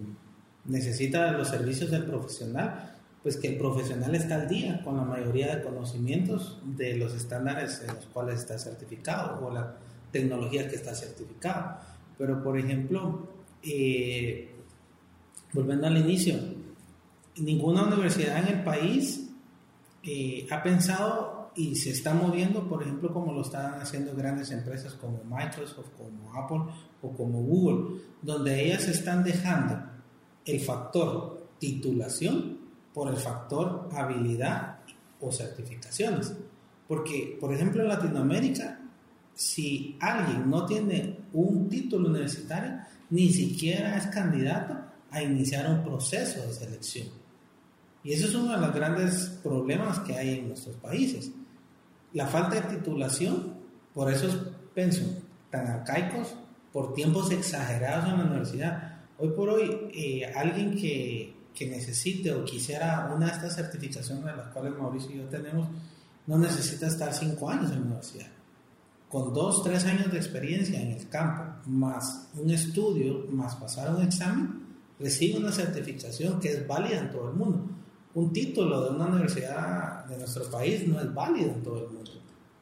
[0.65, 5.56] necesita los servicios del profesional, pues que el profesional está al día con la mayoría
[5.56, 9.78] de conocimientos de los estándares en los cuales está certificado o la
[10.12, 11.78] tecnología que está certificado.
[12.17, 13.28] Pero, por ejemplo,
[13.63, 14.52] eh,
[15.54, 16.36] volviendo al inicio,
[17.38, 19.30] ninguna universidad en el país
[20.04, 24.93] eh, ha pensado y se está moviendo, por ejemplo, como lo están haciendo grandes empresas
[24.93, 29.90] como Microsoft, como Apple o como Google, donde ellas están dejando
[30.45, 32.58] el factor titulación
[32.93, 34.80] por el factor habilidad
[35.19, 36.34] o certificaciones.
[36.88, 38.80] Porque, por ejemplo, en Latinoamérica,
[39.34, 42.80] si alguien no tiene un título universitario,
[43.12, 44.77] ni siquiera es candidato
[45.10, 47.08] a iniciar un proceso de selección.
[48.04, 51.32] Y eso es uno de los grandes problemas que hay en nuestros países.
[52.13, 53.54] La falta de titulación,
[53.93, 54.36] por esos
[54.73, 55.08] pensos
[55.49, 56.36] tan arcaicos,
[56.71, 58.90] por tiempos exagerados en la universidad.
[59.23, 64.36] Hoy por hoy, eh, alguien que, que necesite o quisiera una de estas certificaciones de
[64.36, 65.67] las cuales Mauricio y yo tenemos,
[66.25, 68.31] no necesita estar cinco años en la universidad.
[69.07, 74.01] Con dos, tres años de experiencia en el campo, más un estudio, más pasar un
[74.01, 74.60] examen,
[74.99, 77.63] recibe una certificación que es válida en todo el mundo.
[78.15, 82.12] Un título de una universidad de nuestro país no es válido en todo el mundo.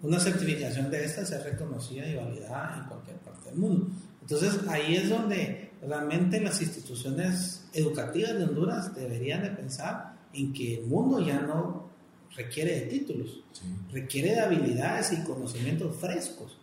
[0.01, 3.87] Una certificación de esta es reconocida y validada en cualquier parte del mundo.
[4.21, 10.75] Entonces ahí es donde realmente las instituciones educativas de Honduras deberían de pensar en que
[10.75, 11.89] el mundo ya no
[12.35, 13.43] requiere de títulos,
[13.91, 16.57] requiere de habilidades y conocimientos frescos,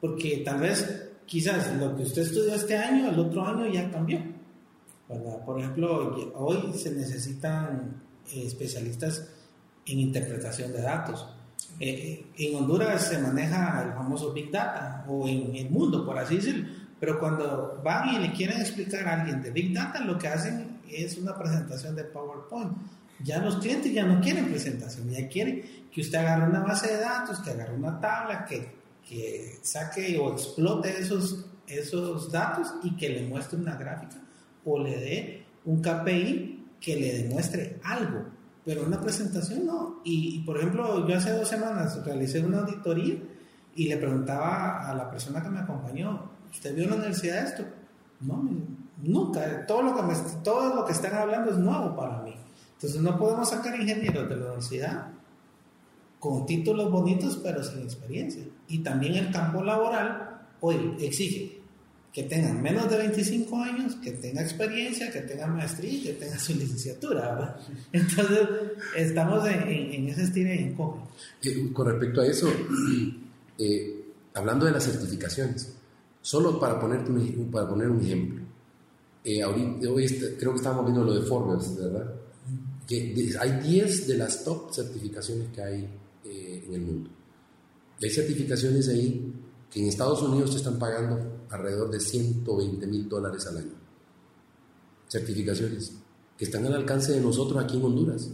[0.00, 4.20] porque tal vez quizás lo que usted estudió este año, el otro año ya cambió.
[5.08, 8.02] Por ejemplo, hoy se necesitan
[8.32, 9.28] eh, especialistas
[9.86, 11.28] en interpretación de datos.
[11.78, 16.18] Eh, eh, en Honduras se maneja el famoso Big Data, o en el mundo, por
[16.18, 20.18] así decirlo, pero cuando van y le quieren explicar a alguien de Big Data, lo
[20.18, 22.72] que hacen es una presentación de PowerPoint.
[23.22, 27.00] Ya los clientes ya no quieren presentación, ya quieren que usted agarre una base de
[27.00, 28.76] datos, que agarre una tabla, que,
[29.08, 34.16] que saque o explote esos, esos datos y que le muestre una gráfica
[34.64, 38.24] o le dé un KPI que le demuestre algo.
[38.64, 40.00] Pero una presentación no.
[40.04, 43.14] Y, por ejemplo, yo hace dos semanas realicé una auditoría
[43.76, 47.64] y le preguntaba a la persona que me acompañó, ¿usted vio en la universidad esto?
[48.20, 48.48] No,
[49.02, 49.66] nunca.
[49.66, 50.02] Todo lo, que
[50.42, 52.34] todo lo que están hablando es nuevo para mí.
[52.74, 55.08] Entonces no podemos sacar ingenieros de la universidad
[56.18, 58.44] con títulos bonitos pero sin experiencia.
[58.68, 61.56] Y también el campo laboral hoy exige
[62.16, 66.54] que tengan menos de 25 años, que tengan experiencia, que tengan maestría que tengan su
[66.54, 67.56] licenciatura, ¿verdad?
[67.92, 68.38] Entonces,
[68.96, 71.00] estamos en, ese estilo y encoge.
[71.42, 72.50] Eh, con respecto a eso,
[73.58, 75.75] eh, hablando de las certificaciones,
[76.26, 78.42] solo para, ponerte un, para poner un ejemplo,
[79.22, 82.14] eh, ahorita, hoy creo que estábamos viendo lo de Forbes, ¿verdad?
[82.84, 85.88] Que hay 10 de las top certificaciones que hay
[86.24, 87.10] en el mundo.
[88.02, 89.32] hay certificaciones ahí
[89.70, 93.74] que en Estados Unidos te están pagando alrededor de 120 mil dólares al año.
[95.08, 95.92] Certificaciones
[96.36, 98.30] que están al alcance de nosotros aquí en Honduras,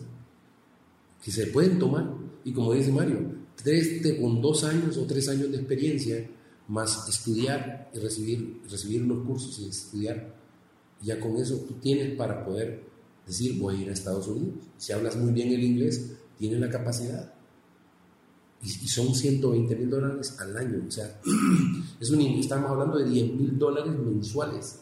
[1.23, 2.11] que se pueden tomar.
[2.43, 3.19] Y como dice Mario,
[3.55, 6.27] tres, con dos años o tres años de experiencia,
[6.69, 10.35] más estudiar y recibir, recibir los cursos y estudiar,
[11.01, 12.85] ya con eso tú tienes para poder
[13.27, 14.65] decir voy a ir a Estados Unidos.
[14.77, 17.33] Si hablas muy bien el inglés, tienes la capacidad
[18.63, 20.85] y, son 120 mil dólares al año.
[20.87, 21.21] O sea,
[22.01, 24.81] es un, estamos hablando de 10 mil dólares mensuales.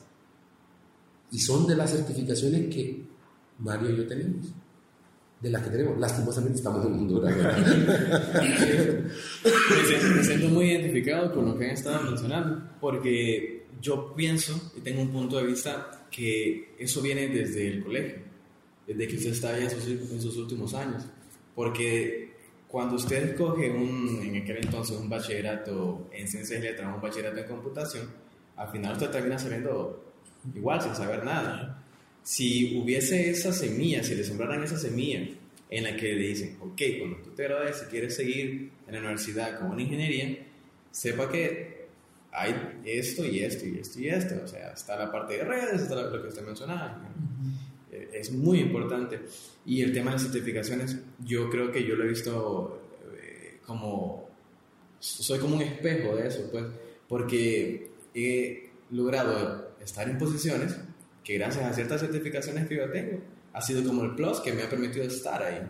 [1.33, 3.07] Y son de las certificaciones que
[3.59, 4.47] Mario y yo tenemos.
[5.41, 5.99] De las que tenemos.
[5.99, 7.35] Lastimosamente estamos en Honduras.
[10.17, 12.63] me siento muy identificado con lo que han estado mencionando.
[12.81, 18.19] Porque yo pienso y tengo un punto de vista que eso viene desde el colegio.
[18.87, 21.07] Desde que usted está ya en sus últimos años.
[21.55, 22.35] Porque
[22.69, 27.39] cuando usted coge un, en aquel entonces un bachillerato en ciencias y letras, un bachillerato
[27.39, 28.09] en computación,
[28.57, 30.13] al final usted termina saliendo
[30.55, 31.83] igual, sin saber nada.
[32.23, 35.29] Si hubiese esa semilla, si le sembraran esa semilla
[35.69, 39.01] en la que le dicen, ok, cuando tú te gradúes, si quieres seguir en la
[39.01, 40.39] universidad con una ingeniería,
[40.91, 41.87] sepa que
[42.33, 42.55] hay
[42.85, 44.35] esto y esto y esto y esto.
[44.45, 47.01] O sea, está la parte de redes, está lo que usted mencionaba
[48.13, 49.21] es muy importante.
[49.65, 52.83] Y el tema de certificaciones, yo creo que yo lo he visto
[53.17, 54.29] eh, como,
[54.99, 56.65] soy como un espejo de eso, pues,
[57.09, 60.77] porque he logrado estar en posiciones
[61.25, 63.21] que gracias a ciertas certificaciones que yo tengo,
[63.53, 65.61] ha sido como el plus que me ha permitido estar ahí,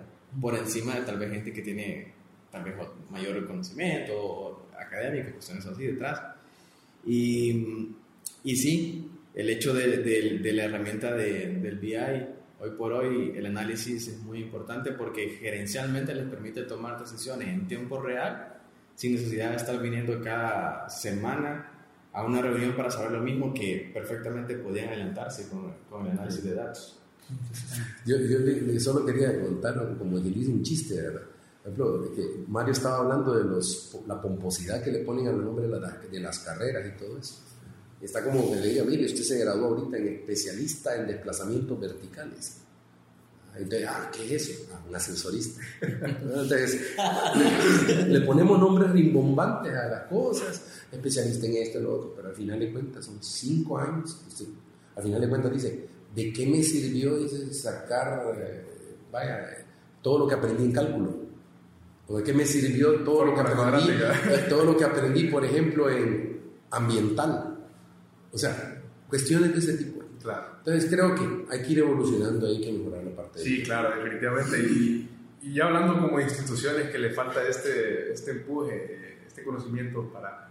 [0.41, 2.12] por encima de tal vez gente que tiene
[2.51, 2.74] tal vez
[3.11, 6.20] mayor reconocimiento académico, cuestiones así detrás.
[7.07, 7.89] Y,
[8.45, 11.97] y sí, el hecho de, de, la herramienta del BI,
[12.61, 17.66] hoy por hoy el análisis es muy importante porque gerencialmente les permite tomar decisiones en
[17.66, 18.61] tiempo real
[18.97, 21.70] sin necesidad de estar viniendo cada semana
[22.13, 26.45] a una reunión para saber lo mismo que perfectamente podían adelantarse con, con el análisis
[26.45, 27.01] de datos.
[28.05, 31.23] Yo, yo solo quería contar como que un chiste, ¿verdad?
[31.63, 35.69] Por ejemplo, que Mario estaba hablando de los, la pomposidad que le ponen al nombre
[35.69, 37.37] de, de las carreras y todo eso.
[38.01, 42.63] Está como me le diga, mire, usted se graduó ahorita en especialista en desplazamientos verticales.
[43.57, 44.68] Entonces, ah, ¿qué es eso?
[44.72, 45.61] Ah, un ascensorista.
[45.80, 46.94] Entonces,
[47.86, 52.28] le, le ponemos nombres rimbombantes a las cosas, especialista en esto y lo otro, pero
[52.28, 54.20] al final de cuentas son cinco años.
[54.28, 54.46] Usted,
[54.96, 58.64] al final de cuentas dice, ¿de qué me sirvió dice, sacar, eh,
[59.11, 59.66] vaya,
[60.03, 61.30] todo lo que aprendí en cálculo?
[62.09, 65.44] ¿O de qué me sirvió todo lo que aprendí, eh, todo lo que aprendí, por
[65.44, 66.40] ejemplo, en
[66.70, 67.57] ambiental?
[68.32, 70.03] O sea, cuestiones de ese tipo.
[70.20, 70.49] Claro.
[70.61, 73.97] Entonces creo que hay que ir evolucionando, hay que mejorar la parte Sí, de claro,
[73.97, 74.59] definitivamente.
[74.59, 75.11] Y,
[75.43, 80.49] y ya hablando como instituciones que le falta este, este empuje, este conocimiento para,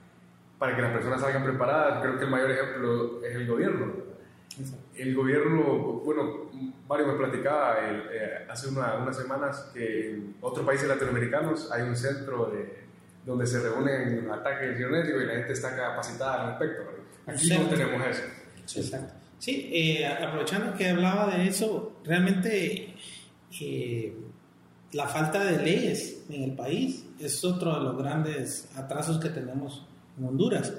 [0.57, 3.93] para que las personas salgan preparadas, creo que el mayor ejemplo es el gobierno.
[4.95, 5.63] El gobierno,
[6.03, 6.49] bueno,
[6.89, 11.83] Mario me platicaba el, eh, hace una- unas semanas que en otros países latinoamericanos hay
[11.83, 12.79] un centro de,
[13.25, 16.91] donde se reúnen ataques cibernéticos y la gente está capacitada al respecto.
[17.27, 18.23] Aquí no tenemos eso.
[18.81, 19.13] Exacto.
[19.39, 22.93] Sí, eh, aprovechando que hablaba de eso, realmente
[23.61, 24.13] eh,
[24.91, 29.85] la falta de leyes en el país es otro de los grandes atrasos que tenemos
[30.17, 30.73] en Honduras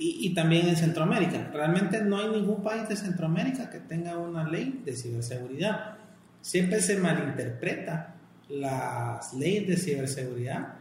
[0.00, 1.50] y, también en Centroamérica.
[1.52, 5.96] Realmente no hay ningún país de Centroamérica que tenga una ley de ciberseguridad.
[6.40, 8.14] Siempre se malinterpreta
[8.48, 10.74] las leyes de ciberseguridad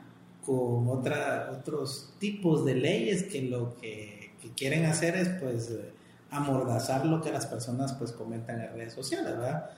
[0.45, 5.72] con otra, otros tipos de leyes que lo que, que quieren hacer es pues
[6.32, 9.69] amordazar lo que las personas pues comentan en redes sociales, ¿verdad?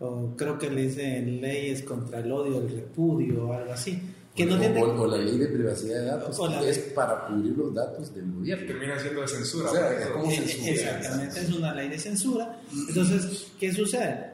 [0.00, 4.00] O creo que le dicen leyes contra el odio, el repudio o algo así.
[4.34, 4.80] Que no o, tiene...
[4.82, 7.74] o- o la ley de privacidad de datos, O la- que es para cubrir los
[7.74, 8.66] datos del gobierno.
[8.66, 9.68] Termina siendo de censura.
[9.70, 10.12] O sea, es eso.
[10.12, 10.70] como Eh, censura.
[10.70, 12.60] Exactamente, es una ley de censura.
[12.88, 14.30] Entonces, ¿qué sucede?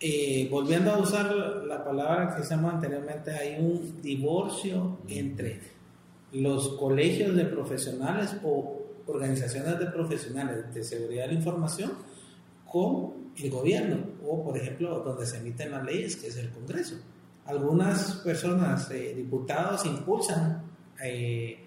[0.00, 5.60] Eh, volviendo a usar la palabra que usamos anteriormente, hay un divorcio entre
[6.32, 8.77] los colegios de profesionales o
[9.08, 11.92] organizaciones de profesionales de seguridad de la información
[12.70, 13.96] con el gobierno
[14.26, 16.96] o, por ejemplo, donde se emiten las leyes, que es el Congreso.
[17.46, 20.62] Algunas personas, eh, diputados, impulsan
[21.02, 21.58] eh,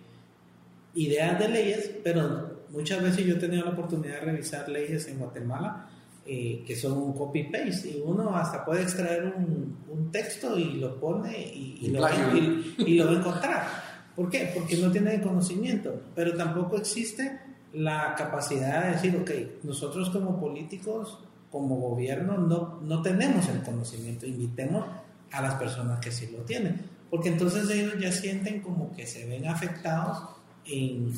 [0.93, 5.17] ideas de leyes, pero muchas veces yo he tenido la oportunidad de revisar leyes en
[5.19, 5.87] Guatemala
[6.25, 10.99] eh, que son un copy-paste y uno hasta puede extraer un, un texto y lo
[10.99, 11.99] pone y, lo,
[12.37, 13.90] y- y lo va a encontrar.
[14.21, 14.51] ¿Por qué?
[14.53, 17.39] Porque no tiene conocimiento, pero tampoco existe
[17.73, 21.17] la capacidad de decir, ok, nosotros como políticos,
[21.49, 24.85] como gobierno, no, no tenemos el conocimiento, invitemos
[25.31, 29.25] a las personas que sí lo tienen, porque entonces ellos ya sienten como que se
[29.25, 30.19] ven afectados
[30.67, 31.11] en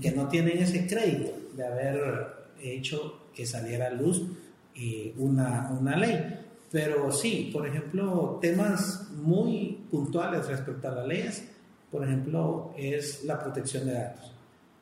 [0.00, 2.28] que no tienen ese crédito de haber
[2.62, 4.22] hecho que saliera a luz
[4.74, 6.46] eh, una, una ley.
[6.70, 11.52] Pero sí, por ejemplo, temas muy puntuales respecto a las leyes,
[11.92, 14.32] por ejemplo, es la protección de datos.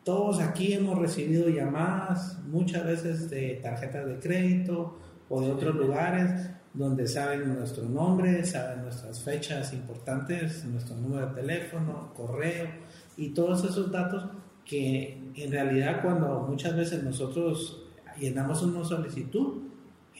[0.04, 4.96] Todos aquí hemos recibido llamadas muchas veces de tarjetas de crédito
[5.28, 11.34] o de otros lugares donde saben nuestro nombre, saben nuestras fechas importantes, nuestro número de
[11.42, 12.68] teléfono, correo
[13.16, 14.24] y todos esos datos
[14.64, 17.82] que en realidad cuando muchas veces nosotros
[18.18, 19.64] llenamos una solicitud,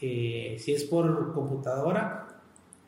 [0.01, 2.27] eh, si es por computadora,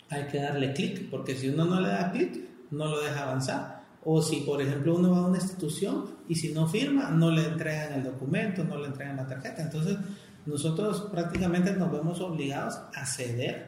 [0.09, 2.37] hay que darle clic, porque si uno no le da clic,
[2.71, 3.72] no lo deja avanzar.
[4.05, 7.45] O si, por ejemplo, uno va a una institución y si no firma, no le
[7.45, 9.61] entregan el documento, no le entregan la tarjeta.
[9.61, 9.97] Entonces,
[10.45, 13.67] nosotros prácticamente nos vemos obligados a ceder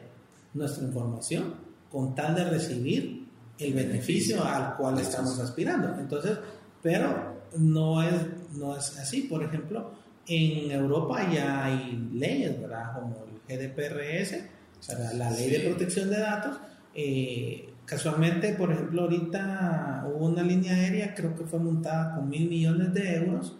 [0.52, 1.54] nuestra información
[1.90, 3.26] con tal de recibir
[3.58, 5.98] el beneficio al cual estamos aspirando.
[5.98, 6.38] Entonces,
[6.82, 8.12] pero no es,
[8.52, 9.22] no es así.
[9.22, 9.92] Por ejemplo,
[10.26, 12.94] en Europa ya hay leyes, ¿verdad?
[12.94, 14.34] Como el GDPRS,
[14.78, 16.58] o sea, la ley de protección de datos.
[16.94, 22.48] Eh, casualmente, por ejemplo, ahorita hubo una línea aérea, creo que fue montada con mil
[22.48, 23.56] millones de euros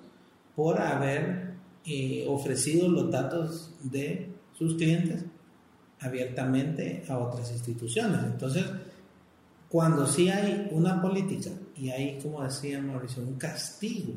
[0.54, 1.54] por haber
[1.84, 5.24] eh, ofrecido los datos de sus clientes
[6.00, 8.20] abiertamente a otras instituciones.
[8.24, 8.64] Entonces,
[9.68, 14.14] cuando sí hay una política y hay, como decía Mauricio, un castigo,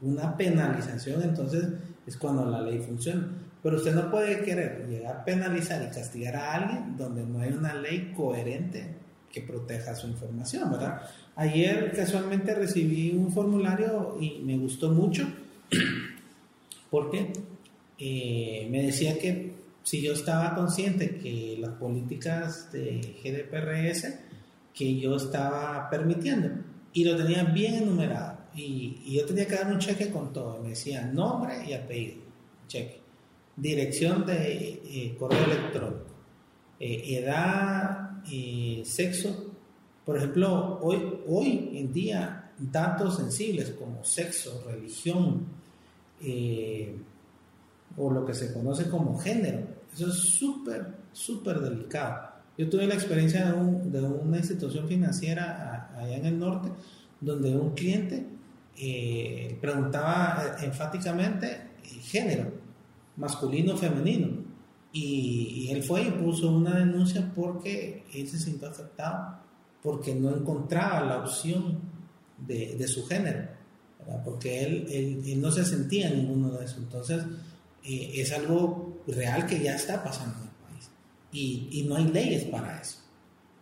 [0.00, 1.66] una penalización, entonces
[2.06, 3.28] es cuando la ley funciona.
[3.62, 7.52] Pero usted no puede querer llegar a penalizar y castigar a alguien donde no hay
[7.52, 9.03] una ley coherente
[9.34, 11.02] que proteja su información, ¿verdad?
[11.34, 15.26] Ayer casualmente recibí un formulario y me gustó mucho
[16.90, 17.32] porque
[17.98, 24.20] eh, me decía que si yo estaba consciente que las políticas de GDPRS
[24.72, 26.50] que yo estaba permitiendo
[26.92, 30.62] y lo tenía bien enumerado y, y yo tenía que dar un cheque con todo,
[30.62, 32.22] me decía nombre y apellido,
[32.68, 33.00] cheque,
[33.56, 36.14] dirección de eh, correo electrónico,
[36.78, 39.52] eh, edad, eh, sexo,
[40.04, 45.46] por ejemplo, hoy, hoy en día datos sensibles como sexo, religión,
[46.20, 46.96] eh,
[47.96, 49.60] o lo que se conoce como género,
[49.92, 52.34] Eso es súper, súper delicado.
[52.58, 56.70] Yo tuve la experiencia de, una institución financiera allá en el norte,
[57.20, 58.26] donde un cliente
[58.76, 61.70] eh, preguntaba enfáticamente
[62.02, 62.52] género,
[63.16, 64.43] masculino o femenino.
[64.96, 69.38] Y, él fue y puso una denuncia porque él se sintió afectado,
[69.82, 71.80] porque no encontraba la opción
[72.38, 73.48] de, su género,
[74.24, 76.76] porque él, él, no se sentía ninguno de eso.
[76.78, 77.24] Entonces,
[77.84, 80.90] eh, es algo real que ya está pasando en el país.
[81.32, 82.98] Y, y no hay leyes para eso.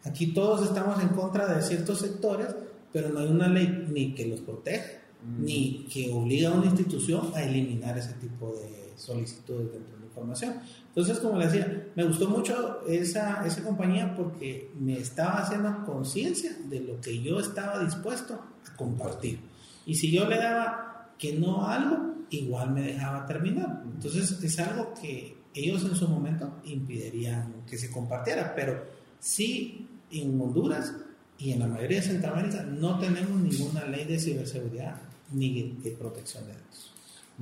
[0.04, 2.48] Aquí todos estamos en contra de ciertos sectores,
[2.92, 5.00] pero no hay una ley ni que los proteja,
[5.38, 10.06] ni que obliga a una institución a eliminar ese tipo de solicitudes dentro de la
[10.06, 10.54] información.
[10.94, 16.54] Entonces, como le decía, me gustó mucho esa, esa compañía porque me estaba haciendo conciencia
[16.68, 19.40] de lo que yo estaba dispuesto a compartir.
[19.86, 23.82] Y si yo le daba que no algo, igual me dejaba terminar.
[23.86, 28.84] Entonces, es algo que ellos en su momento impedirían que se compartiera, pero
[29.18, 30.94] sí en Honduras
[31.38, 35.00] y en la mayoría de Centroamérica no tenemos ninguna ley de ciberseguridad
[35.32, 36.91] ni de protección de datos.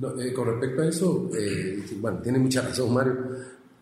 [0.01, 3.17] Eh, con respecto a eso, eh, bueno, tiene mucha razón Mario.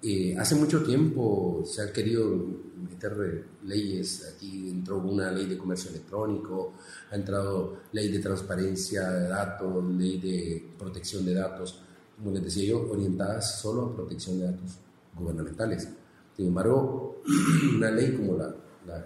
[0.02, 2.36] Eh, hace mucho tiempo se han querido
[2.90, 6.74] meter leyes, aquí entró una ley de comercio electrónico,
[7.12, 11.82] ha entrado ley de transparencia de datos, ley de protección de datos,
[12.18, 14.78] como les decía yo, orientadas solo a protección de datos
[15.18, 15.88] gubernamentales.
[16.36, 17.22] Sin embargo,
[17.76, 18.54] una ley como la,
[18.88, 19.06] la,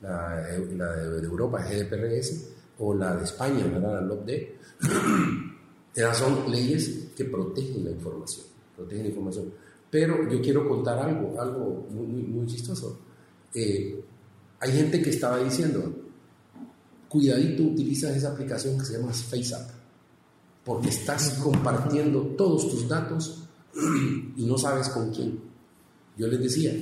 [0.00, 4.30] la, de Europa, GDPRS, o la de España, la LOPD,
[5.96, 9.52] esas son leyes que protegen la información, protegen la información.
[9.90, 12.98] Pero yo quiero contar algo, algo muy, muy, chistoso.
[13.54, 14.04] Eh,
[14.60, 15.90] hay gente que estaba diciendo,
[17.08, 19.70] cuidadito utilizas esa aplicación que se llama FaceApp,
[20.64, 23.48] porque estás compartiendo todos tus datos
[24.36, 25.40] y no sabes con quién.
[26.18, 26.72] Yo les decía,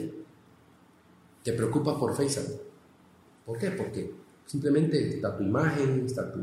[1.45, 2.49] te preocupa por FaceApp.
[3.47, 3.71] ¿Por qué?
[3.71, 4.11] Porque
[4.45, 6.41] simplemente está tu imagen, está tu,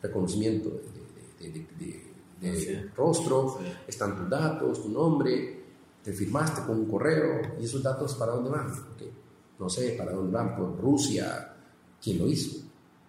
[0.00, 0.80] reconocimiento
[2.96, 5.62] rostro, están tus datos, tu nombre,
[6.02, 8.72] te firmaste con un correo y esos datos para dónde van.
[9.58, 11.54] No sé, para dónde van, por Rusia,
[12.02, 12.62] quién lo hizo.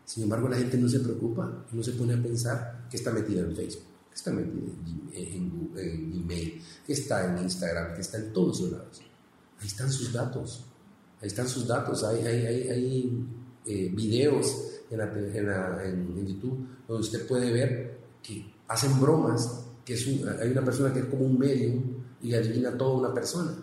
[0.05, 3.41] Sin embargo, la gente no se preocupa, no se pone a pensar que está metida
[3.41, 4.71] en Facebook, que está metida
[5.13, 9.01] en, en, email, que está en Instagram, que está en todos los lados.
[9.59, 10.65] Ahí están sus datos,
[11.21, 13.27] ahí están sus datos, hay, hay, hay, hay
[13.65, 17.92] eh, videos en, en, YouTube donde usted puede ver
[18.23, 20.07] que hacen bromas, que es
[20.41, 21.83] hay una persona que es como un medium
[22.21, 23.53] y adivina toda una persona.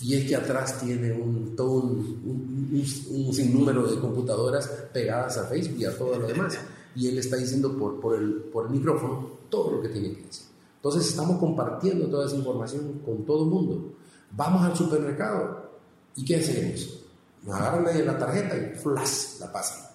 [0.00, 5.78] Y es que atrás tiene un, todo un, un, sinnúmero de computadoras pegadas a Facebook
[5.78, 6.58] y a todo lo demás.
[6.94, 10.22] Y él está diciendo por, por, el, por el micrófono todo lo que tiene que
[10.24, 10.46] decir.
[10.76, 13.94] Entonces estamos compartiendo toda esa información con todo el mundo.
[14.32, 15.70] Vamos al supermercado
[16.14, 17.04] y ¿qué hacemos?
[17.42, 19.86] Nos agarran la tarjeta y flash la pasan.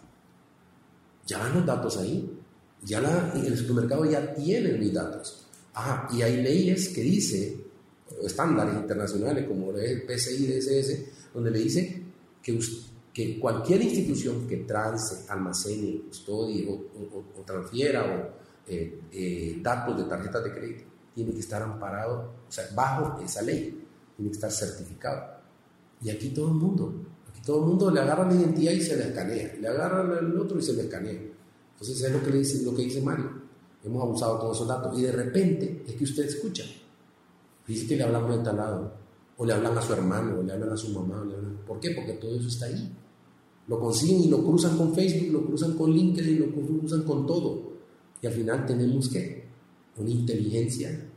[1.27, 2.40] Ya van los datos ahí.
[2.83, 5.45] Ya la, el supermercado ya tiene mis datos.
[5.73, 7.57] Ajá, y hay leyes que dice
[8.23, 12.03] estándares internacionales como el PCI DSS, donde le dice
[12.41, 12.59] que,
[13.13, 20.43] que cualquier institución que trance, almacene, custodie o, transfiera o, eh, eh, datos de tarjetas
[20.43, 25.41] de crédito tiene que estar amparado, o sea, bajo esa ley, tiene que estar certificado.
[26.01, 26.93] Y aquí todo el mundo,
[27.29, 30.37] aquí todo el mundo le agarra la identidad y se le escanea, le agarra el
[30.37, 31.19] otro y se le escanea.
[31.81, 33.31] Entonces es lo que, le dice, lo que dice Mario,
[33.83, 36.63] hemos abusado todos esos datos y de repente es que usted escucha
[37.65, 38.91] Dice que le hablamos de tal lado,
[39.37, 41.23] o le hablan a su hermano, o le hablan a su mamá.
[41.65, 41.91] ¿Por qué?
[41.91, 42.91] Porque todo eso está ahí.
[43.67, 47.71] Lo consiguen y lo cruzan con Facebook, lo cruzan con LinkedIn, lo cruzan con todo.
[48.21, 49.45] Y al final tenemos que
[49.97, 51.07] una inteligencia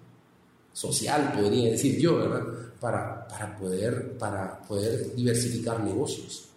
[0.73, 2.45] social, podría decir yo, ¿verdad?
[2.81, 6.54] Para, para, poder, para poder diversificar negocios.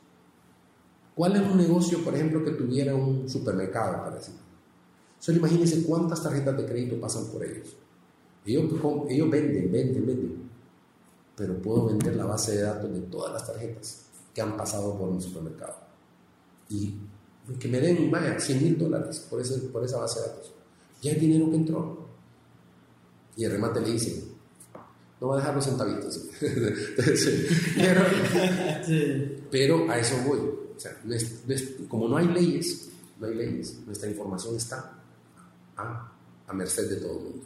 [1.17, 4.35] ¿Cuál es un negocio, por ejemplo, que tuviera un supermercado, para decir?
[5.17, 7.75] Solo imagínense cuántas tarjetas de crédito pasan por ellos.
[8.45, 8.69] Ellos,
[9.31, 10.49] venden, venden, venden.
[11.35, 15.11] Pero puedo vender la base de datos de todas las tarjetas que han pasado por
[15.11, 15.77] mi supermercado.
[16.69, 16.93] Y
[17.59, 19.41] que me den, vaya, 100 mil dólares por,
[19.71, 20.53] por esa base de datos.
[21.01, 22.05] Ya el dinero que entró.
[23.35, 24.23] Y el remate le dice,
[25.19, 26.29] no va a dejar los centavitos.
[27.75, 28.01] pero,
[29.49, 30.66] pero, a eso voy.
[31.87, 34.99] Como no hay leyes, no hay leyes, nuestra información está
[35.75, 36.11] a,
[36.47, 37.45] a merced de todo el mundo.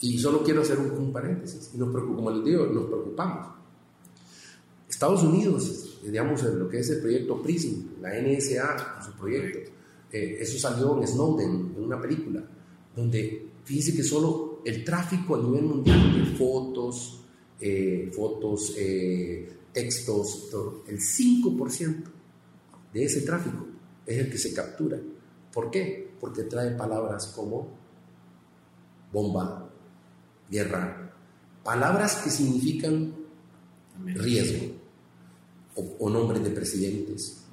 [0.00, 1.70] Y solo quiero hacer un, paréntesis.
[1.74, 3.48] Y nos como les digo, nos preocupamos.
[4.88, 9.70] Estados Unidos, digamos, en lo que es el proyecto PRISM, la NSA, su proyecto,
[10.10, 12.42] eh, eso salió en Snowden, en una película,
[12.96, 17.20] donde fíjense que solo el tráfico a nivel mundial de fotos,
[17.60, 20.84] eh, fotos, eh, textos, todo.
[20.86, 22.02] El 5%
[22.98, 23.64] de ese tráfico
[24.04, 24.98] es el que se captura.
[25.52, 26.10] ¿Por qué?
[26.20, 27.68] Porque trae palabras como
[29.12, 29.70] bomba,
[30.50, 31.14] guerra,
[31.62, 33.14] palabras que significan
[34.04, 34.74] riesgo
[35.74, 37.44] o, nombres de presidentes.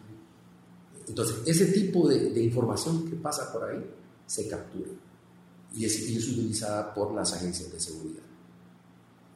[1.07, 3.85] Entonces, ese tipo de, información que pasa por ahí
[4.25, 4.89] se captura
[5.75, 8.23] y es, y es utilizada por las agencias de seguridad.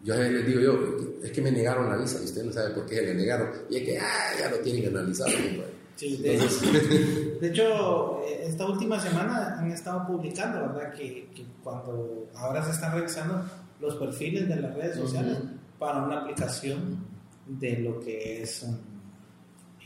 [0.04, 2.86] Yo les digo yo, es que me negaron la visa y usted no sabe por
[2.86, 3.50] qué le negaron.
[3.70, 5.30] Y es que, ah, ya lo tienen analizado.
[6.00, 6.38] Sí, de,
[7.42, 10.94] de, hecho, esta última semana han estado publicando, ¿verdad?
[10.94, 13.44] Que, que, cuando ahora se están revisando
[13.82, 15.40] los perfiles de las redes sociales
[15.78, 17.06] para una aplicación
[17.46, 18.78] de lo que es um,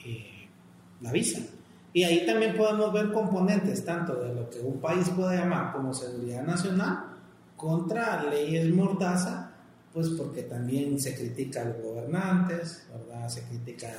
[0.05, 0.47] eh,
[1.01, 1.41] la visa.
[1.93, 5.95] Y ahí también podemos ver componentes tanto de lo que un país puede llamar como
[5.95, 7.05] seguridad nacional
[7.57, 9.53] contra leyes mordaza
[9.93, 12.88] pues porque también se critica a los gobernantes,
[13.30, 13.89] Se critica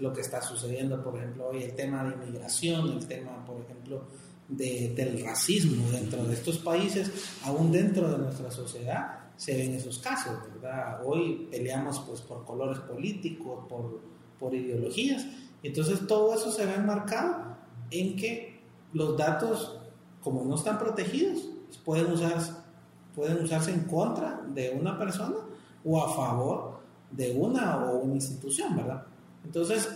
[0.00, 4.04] lo que está sucediendo, por ejemplo, hoy el tema de inmigración, el tema, por ejemplo,
[4.48, 7.10] de, del racismo dentro de estos países,
[7.44, 11.00] aún dentro de nuestra sociedad, se ven esos casos, ¿verdad?
[11.04, 14.00] Hoy peleamos pues por colores políticos, por,
[14.38, 15.26] por ideologías,
[15.62, 17.56] entonces todo eso se ve enmarcado
[17.90, 18.60] en que
[18.92, 19.78] los datos,
[20.22, 21.48] como no están protegidos,
[21.84, 22.52] pueden usarse
[23.16, 25.36] pueden usarse en contra de una persona
[25.84, 26.80] o a favor
[27.10, 29.04] de una o una institución, ¿verdad?
[29.44, 29.88] Entonces,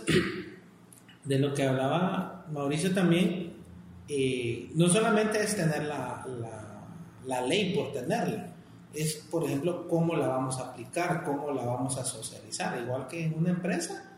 [1.23, 3.53] de lo que hablaba Mauricio también,
[4.07, 6.25] eh, no solamente es tener la,
[7.25, 8.53] la, ley por tenerla,
[8.93, 12.81] es, por ejemplo, cómo la vamos a aplicar, cómo la vamos a socializar.
[12.81, 14.11] Igual que en una empresa,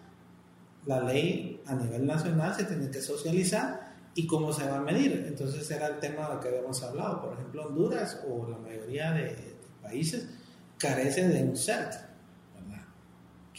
[0.86, 5.26] la ley a nivel nacional se tiene que socializar y cómo se va a medir.
[5.28, 7.22] Entonces era el tema de que habíamos hablado.
[7.22, 10.28] Por ejemplo, Honduras o la mayoría de, países
[10.78, 11.94] carece de un CERT.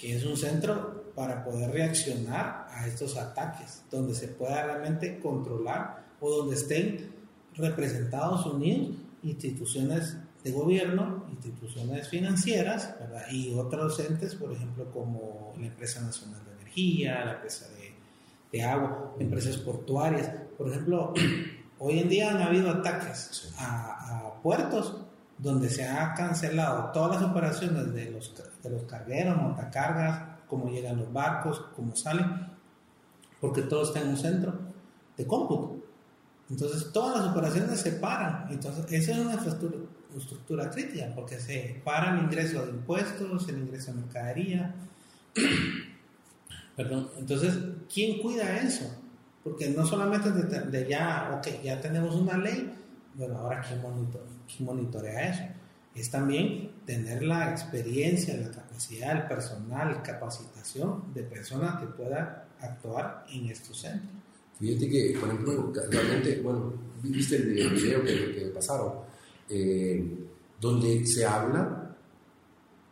[0.05, 6.05] Que es un centro para poder reaccionar a estos ataques, donde se pueda realmente controlar
[6.21, 7.11] o donde estén
[7.55, 13.25] representados unidos instituciones de gobierno, instituciones financieras ¿verdad?
[13.31, 17.85] y otros entes, por ejemplo, como la Empresa Nacional de Energía, la empresa de
[18.55, 20.31] de agua, empresas portuarias.
[20.57, 21.13] Por ejemplo,
[21.81, 24.99] hoy en día han habido ataques a, puertos
[25.39, 28.33] donde se ha cancelado todas las operaciones de los,
[28.63, 32.49] de los cargueros, montacargas, cómo llegan los barcos, cómo salen,
[33.41, 34.59] porque todo está en un centro
[35.17, 35.77] de cómputo.
[36.51, 38.47] Entonces todas las operaciones se paran.
[38.51, 39.77] Entonces esa es una estructura,
[40.17, 44.75] estructura crítica porque se para el ingreso de impuestos, el ingreso de mercadería.
[46.77, 47.11] Perdón.
[47.19, 47.57] Entonces,
[47.93, 48.85] ¿quién cuida eso?
[49.43, 52.73] Porque no solamente de, ya, ok, ya tenemos una ley,
[53.15, 55.45] bueno, ahora ¿quién, monitorea eso?
[55.95, 63.25] Es también tener la experiencia, la capacidad, el personal, capacitación de personas que puedan actuar
[63.31, 64.11] en estos centros.
[64.59, 68.93] Fíjate que, por ejemplo, realmente, bueno, viste el video que, que pasaron,
[69.49, 70.27] eh,
[70.61, 71.97] donde se habla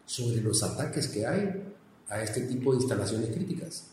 [0.04, 1.74] sobre los ataques que hay
[2.08, 3.92] a este tipo de instalaciones críticas.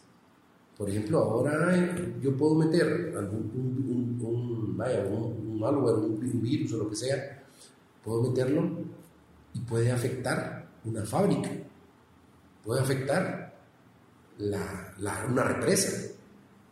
[0.78, 6.78] Por ejemplo, ahora yo puedo meter algún, un, un, vaya, un, malware, un, virus o
[6.78, 7.44] lo que sea,
[8.04, 8.70] puedo meterlo
[9.54, 11.50] y puede afectar una fábrica,
[12.64, 13.54] puede afectar
[14.38, 16.14] la, la, una represa,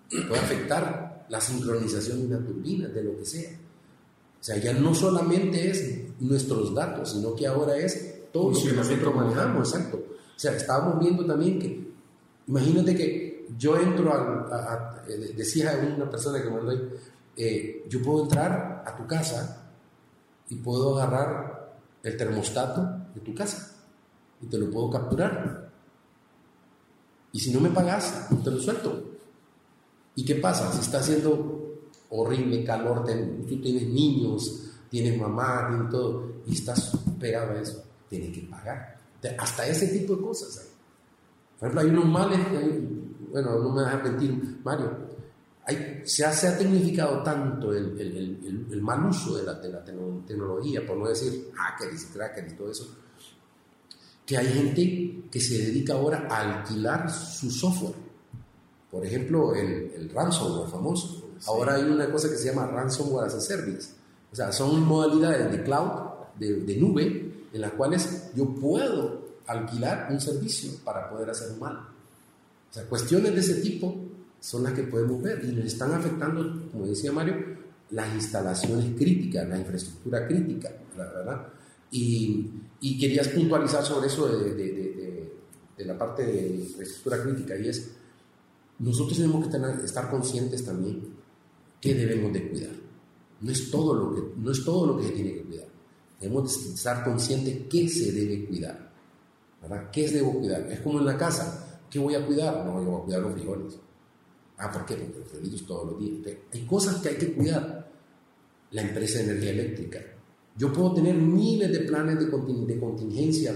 [0.09, 3.51] puede afectar la sincronización de una turbina, de lo que sea.
[4.39, 8.71] O sea, ya no solamente es nuestros datos, sino que ahora es todo lo que
[8.73, 9.97] nosotros manejamos, exacto.
[9.97, 11.91] O sea, estábamos viendo también que,
[12.47, 15.03] imagínate que yo entro a,
[15.35, 16.71] decía una persona que me lo
[17.37, 19.71] eh, yo puedo entrar a tu casa
[20.49, 22.81] y puedo agarrar el termostato
[23.13, 23.75] de tu casa
[24.41, 25.69] y te lo puedo capturar.
[27.31, 29.03] Y si no me pagas, te lo suelto.
[30.15, 30.71] ¿Y qué pasa?
[30.71, 31.79] Si está haciendo
[32.09, 33.05] horrible calor,
[33.47, 38.97] tú tienes niños, tienes mamá, tienes todo, y estás pegado a eso, tienes que pagar
[39.37, 40.69] hasta ese tipo de cosas.
[41.59, 42.39] Por ejemplo, hay unos males,
[43.31, 45.06] bueno, no me dejas mentir, Mario,
[45.67, 49.69] hay, se, ha, se, ha, tecnificado tanto el, el, el, mal uso de la, de
[49.69, 52.95] la, tecnología, por no decir hackers y crackers y todo eso,
[54.25, 57.95] que hay gente que se dedica ahora a alquilar su software.
[58.89, 61.31] Por ejemplo, el, ransomware famoso.
[61.45, 63.91] Ahora hay una cosa que se llama ransomware as a service.
[64.31, 65.91] O sea, son modalidades de cloud,
[66.39, 71.59] de, de nube, en las cuales yo puedo alquilar un servicio para poder hacer un
[71.59, 71.75] mal.
[72.69, 74.06] O sea, cuestiones de ese tipo
[74.47, 77.35] son las que podemos ver y nos están afectando, como decía Mario,
[77.89, 81.49] las instalaciones críticas, la infraestructura crítica, ¿verdad?
[81.91, 85.33] Y, y querías puntualizar sobre eso de, de,
[85.77, 87.91] de la parte de infraestructura crítica y es,
[88.79, 91.01] nosotros tenemos que tener, estar conscientes también
[91.81, 92.75] que debemos de cuidar.
[93.41, 95.67] No es, todo lo que, no es todo lo que se tiene que cuidar.
[96.21, 98.93] Debemos de estar conscientes qué se debe cuidar.
[99.61, 99.89] ¿verdad?
[99.91, 100.61] ¿Qué debo cuidar?
[100.71, 101.81] Es como en la casa.
[101.89, 102.65] ¿Qué voy a cuidar?
[102.65, 103.86] No, yo voy a cuidar los frijoles.
[104.57, 104.95] Ah, ¿por qué?
[104.95, 106.37] Porque los frijoles todos los días.
[106.53, 107.87] Hay cosas que hay que cuidar.
[108.71, 109.99] La empresa de energía eléctrica.
[110.57, 113.55] Yo puedo tener miles de planes de, contingencia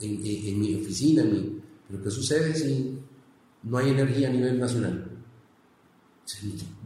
[0.00, 2.98] en, mi oficina, en mi, pero ¿qué sucede si
[3.62, 5.12] no hay energía a nivel nacional?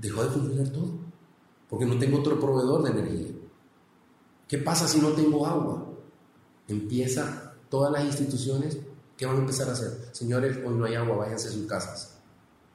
[0.00, 0.98] dejó de funcionar todo,
[1.68, 3.28] porque no tengo otro proveedor de energía.
[4.46, 5.90] ¿Qué pasa si no tengo agua?
[6.68, 8.78] Empieza todas las instituciones,
[9.16, 10.10] ¿qué van a empezar a hacer?
[10.12, 12.09] Señores, hoy no hay agua, váyanse a sus casas.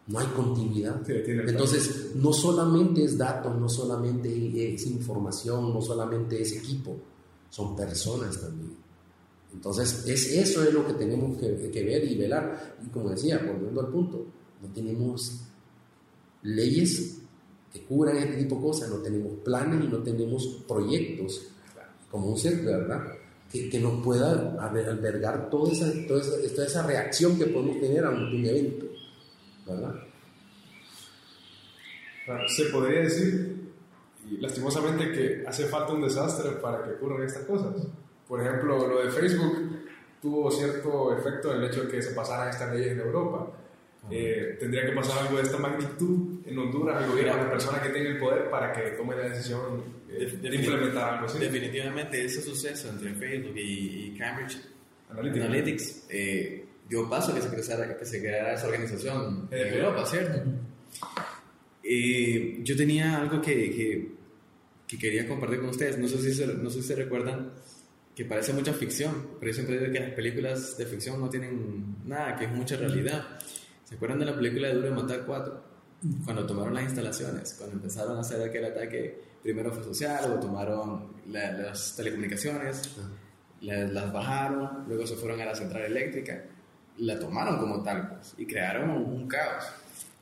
[0.07, 1.01] No hay continuidad.
[1.09, 6.95] Entonces, no solamente es datos, no solamente es información, no solamente es equipo,
[7.49, 8.85] son personas también.
[9.55, 12.77] Entonces, es, eso es lo que tenemos que, ver y velar.
[12.85, 14.25] Y como decía, volviendo al punto,
[14.61, 15.41] no tenemos
[16.43, 17.17] leyes
[17.71, 21.47] que cubran este tipo de cosas, no tenemos planes y no tenemos proyectos
[22.11, 23.01] como un centro, ¿verdad?
[23.51, 28.05] Que, que nos pueda albergar toda esa, toda, esa, toda esa reacción que podemos tener
[28.05, 28.85] ante un evento,
[29.65, 29.95] ¿verdad?
[32.47, 33.71] se podría decir,
[34.39, 37.87] lastimosamente, que hace falta un desastre para que ocurran estas cosas.
[38.27, 39.85] Por ejemplo, lo de Facebook
[40.21, 43.47] tuvo cierto efecto en el hecho de que se pasaran estas leyes en Europa.
[44.09, 47.81] Eh, tendría que pasar algo de esta magnitud en Honduras al gobierno, a la persona
[47.81, 51.39] que tenga el poder para que tome la decisión eh, de, implementar algo así.
[51.39, 54.59] Definitivamente ese suceso entre Facebook y, Cambridge
[55.09, 60.05] Analytics, eh, dio paso a que se, creara, que se creara esa organización en Europa,
[60.05, 60.41] ¿cierto?
[62.63, 64.11] yo tenía algo que, que,
[64.87, 67.51] que, quería compartir con ustedes, no sé si se, no sé si se recuerdan
[68.15, 71.97] que parece mucha ficción, pero yo siempre digo que las películas de ficción no tienen
[72.05, 73.23] nada, que es mucha realidad.
[73.83, 75.63] ¿Se acuerdan de la película de Duro de Matar 4?
[76.23, 81.13] Cuando tomaron las instalaciones, cuando empezaron a hacer aquel ataque, primero fue social, luego tomaron
[81.27, 82.95] las telecomunicaciones,
[83.61, 86.45] las, bajaron, luego se fueron a la central eléctrica,
[86.97, 89.65] la tomaron como tal pues, y crearon un caos.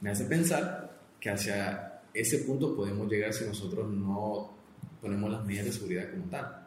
[0.01, 4.51] Me hace pensar que hacia ese punto podemos llegar si nosotros no
[5.01, 6.65] ponemos las medidas de seguridad como tal.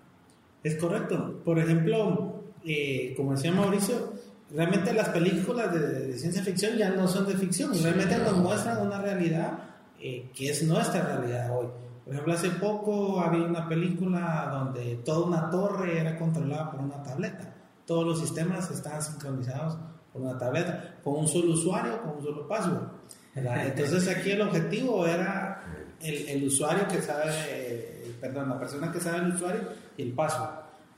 [0.63, 1.41] Es correcto.
[1.45, 4.15] Por ejemplo, eh, como decía Mauricio,
[4.51, 9.01] realmente las películas de, ciencia ficción ya no son de ficción, realmente nos muestran una
[9.01, 9.59] realidad
[10.01, 11.67] eh, que es nuestra realidad hoy.
[12.05, 17.03] Por ejemplo, hace poco había una película donde toda una torre era controlada por una
[17.03, 17.53] tableta.
[17.85, 19.77] Todos los sistemas estaban sincronizados
[20.17, 22.89] por una tableta, con un solo usuario, con un solo password.
[23.35, 25.62] Entonces aquí el objetivo era
[26.01, 29.62] el, el usuario que sabe perdón, la persona que sabe el usuario
[29.97, 30.49] y el paso,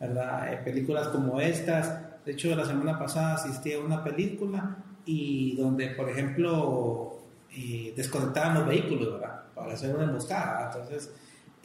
[0.01, 0.53] ¿verdad?
[0.53, 5.89] Eh, películas como estas, de hecho la semana pasada asistí a una película y donde,
[5.91, 7.19] por ejemplo,
[7.51, 9.43] eh, desconectaban los vehículos, ¿verdad?
[9.55, 11.12] Para hacer una emboscada, entonces,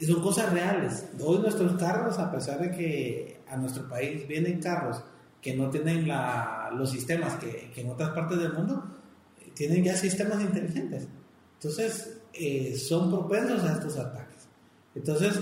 [0.05, 1.07] son cosas reales.
[1.23, 5.01] Hoy nuestros carros, a pesar de que a nuestro país vienen carros
[5.43, 8.83] que no tienen la, los sistemas que, que, en otras partes del mundo,
[9.39, 11.07] eh, tienen ya sistemas inteligentes.
[11.55, 12.17] Entonces,
[12.77, 14.47] son propensos a estos ataques.
[14.95, 15.39] Entonces,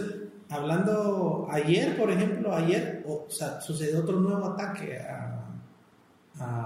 [0.52, 3.06] hablando ayer, por ejemplo, ayer
[3.62, 5.38] sucedió otro nuevo ataque a,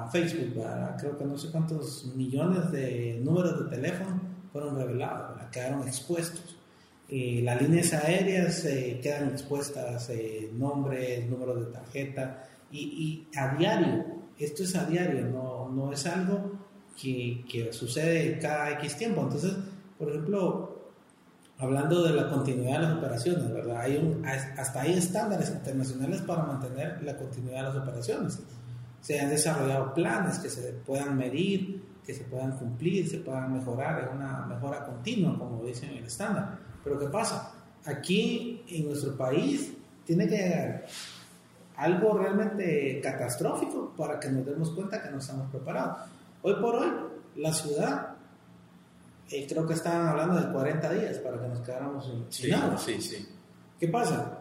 [0.10, 0.64] Facebook,
[1.00, 4.22] creo que no sé cuántos millones de números de teléfono
[4.54, 6.56] fueron revelados, quedaron expuestos.
[7.10, 14.06] las líneas aéreas eh, quedan expuestas, eh, nombres, números de tarjeta, y, a diario,
[14.38, 16.52] esto es a diario, no, no es algo
[17.00, 19.22] que, que sucede cada X tiempo.
[19.22, 19.54] Entonces,
[19.98, 20.76] por ejemplo,
[21.58, 23.78] hablando de la continuidad de las operaciones, ¿verdad?
[23.78, 28.40] Hay un, hasta hay estándares internacionales para mantener la continuidad de las operaciones.
[29.02, 34.04] Se han desarrollado planes que se puedan medir, que se puedan cumplir, se puedan mejorar,
[34.04, 36.60] es una mejora continua, como dicen en el estándar.
[36.84, 37.52] Pero ¿qué pasa?
[37.86, 39.74] Aquí en nuestro país
[40.06, 40.86] tiene que llegar
[41.78, 45.98] algo realmente catastrófico para que nos demos cuenta que no estamos preparados.
[46.42, 46.92] Hoy por hoy,
[47.38, 48.16] la ciudad
[49.30, 52.78] eh, creo que estaban hablando de 40 días para que nos quedáramos sin, sí, nada.
[52.78, 53.28] Sí, sí.
[53.80, 54.40] ¿Qué pasa?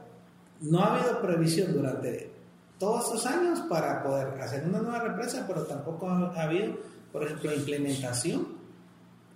[0.61, 2.31] No ha habido previsión durante
[2.79, 6.77] todos estos años para poder hacer una nueva represa, pero tampoco ha habido,
[7.13, 8.47] por ejemplo, implementación.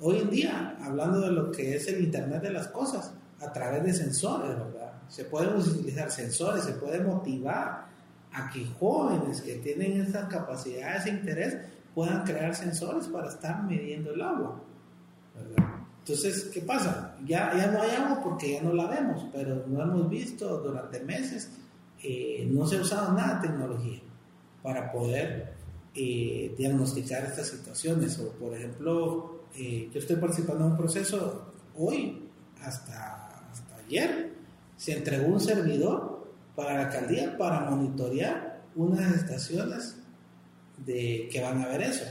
[0.01, 3.83] Hoy en día, hablando de lo que es el Internet de las Cosas, a través
[3.83, 4.78] de sensores, ¿verdad?
[5.09, 7.87] Se pueden utilizar sensores, se puede motivar
[8.33, 11.57] a que jóvenes que tienen estas capacidades e interés
[11.95, 14.61] puedan crear sensores para estar midiendo el agua.
[16.01, 17.17] Entonces, ¿qué pasa?
[17.27, 21.01] Ya, ya no hay agua porque ya no la vemos, pero no hemos visto durante
[21.01, 21.51] meses,
[22.03, 24.01] eh, no se ha usado nada de tecnología
[24.63, 25.55] para poder
[25.95, 28.19] eh, diagnosticar estas situaciones.
[28.21, 32.29] O, por ejemplo, eh, yo estoy participando en un proceso hoy,
[32.63, 34.38] hasta, hasta ayer,
[34.79, 39.97] se entregó un servidor para la alcaldía para monitorear unas estaciones
[40.87, 42.05] de que van a ver eso.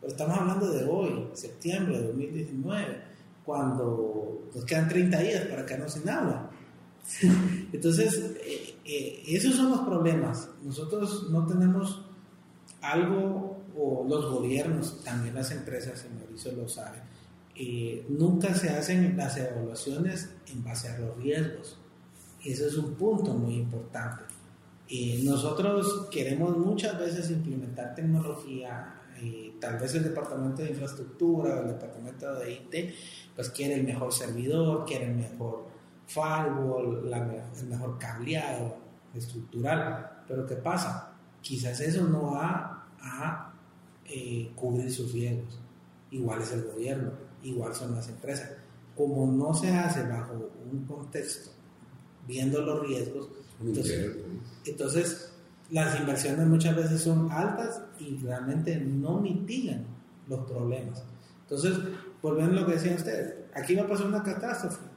[0.00, 2.98] Pero estamos hablando de hoy, septiembre de 2019,
[3.44, 6.50] cuando nos quedan 30 días para quedarnos sin agua.
[7.72, 10.48] Entonces, eh, eh, esos son los problemas.
[10.62, 12.06] Nosotros no tenemos
[12.80, 16.98] algo, o los gobiernos, también las empresas, y Mauricio lo sabe,
[17.56, 21.78] eh, nunca se hacen las evaluaciones en base a los riesgos.
[22.44, 24.24] Ese es un punto muy importante.
[25.24, 29.00] nosotros queremos muchas veces implementar tecnología,
[29.60, 32.94] tal vez el departamento de infraestructura el departamento de IT,
[33.34, 35.66] pues quiere el mejor servidor, quiere el mejor
[36.06, 37.10] firewall,
[37.56, 38.76] el mejor cableado
[39.14, 40.24] estructural.
[40.28, 41.14] Pero ¿qué pasa?
[41.40, 43.54] Quizás eso no va a
[44.04, 45.60] eh, cubrir sus riesgos.
[46.10, 48.50] Igual es el gobierno, igual son las empresas.
[48.94, 50.34] Como no se hace bajo
[50.70, 51.50] un contexto,
[52.26, 53.28] viendo los riesgos,
[54.66, 55.32] entonces,
[55.70, 59.86] las inversiones muchas veces son altas y realmente no mitigan
[60.28, 61.02] los problemas.
[61.42, 61.78] Entonces,
[62.20, 64.94] volviendo a lo que decían ustedes, aquí va a pasar una catástrofe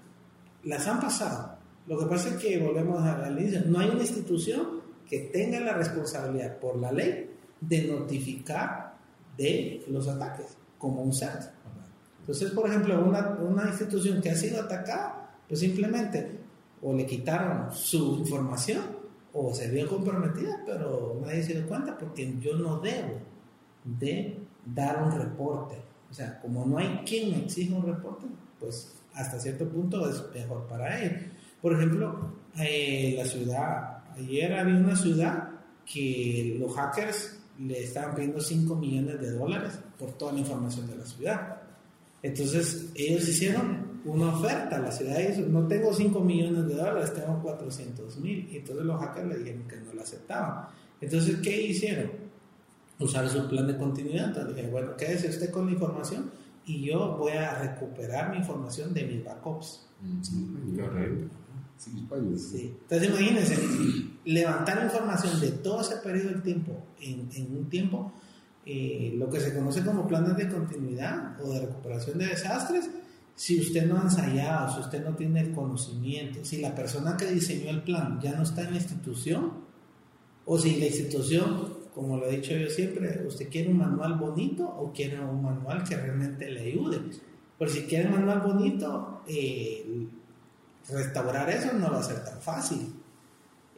[0.64, 1.58] las han pasado.
[1.88, 5.74] Lo que pasa es que volvemos al inicio, no hay una institución que tenga la
[5.74, 8.98] responsabilidad por la ley de notificar
[9.38, 11.44] de los ataques, como un CERT.
[12.20, 16.42] Entonces, por ejemplo, una, una institución que ha sido atacada, pues simplemente
[16.82, 18.84] o le quitaron su información
[19.34, 23.20] o se vio comprometida, pero nadie se dio cuenta porque yo no debo
[23.84, 25.76] de dar un reporte.
[26.10, 28.26] O sea, como no hay quien me exija un reporte,
[28.60, 31.32] pues hasta cierto punto es mejor para él.
[31.62, 35.50] Por ejemplo, eh, la ciudad, ayer había una ciudad
[35.86, 40.96] que los hackers le estaban pidiendo 5 millones de dólares por toda la información de
[40.98, 41.62] la ciudad.
[42.22, 47.14] Entonces ellos hicieron una oferta, a la ciudad dijo, no tengo 5 millones de dólares,
[47.14, 48.48] tengo 400 mil.
[48.52, 50.68] Y entonces los hackers le dijeron que no lo aceptaban.
[51.02, 52.12] Entonces, ¿qué hicieron?
[53.00, 54.30] Usar su plan de continuidad.
[54.30, 56.32] Entonces dije, bueno, quédese usted con la información
[56.66, 59.88] y yo voy a recuperar mi información de mis backups.
[61.78, 63.56] Sí, Entonces imagínense,
[64.26, 68.12] levantar información de todo ese periodo de tiempo en, en un tiempo,
[68.66, 72.90] eh, lo que se conoce como planes de continuidad o de recuperación de desastres,
[73.38, 77.28] si usted no ha ensayado, si usted no tiene el conocimiento, si la persona que
[77.28, 79.54] diseñó el plan ya no está en la institución,
[80.46, 84.68] o si la institución como lo he dicho yo siempre, ¿usted quiere un manual bonito
[84.68, 87.02] o quiere un manual que realmente le ayude?
[87.58, 90.08] Pero si quiere un manual bonito, eh,
[90.90, 92.94] restaurar eso no va a ser tan fácil.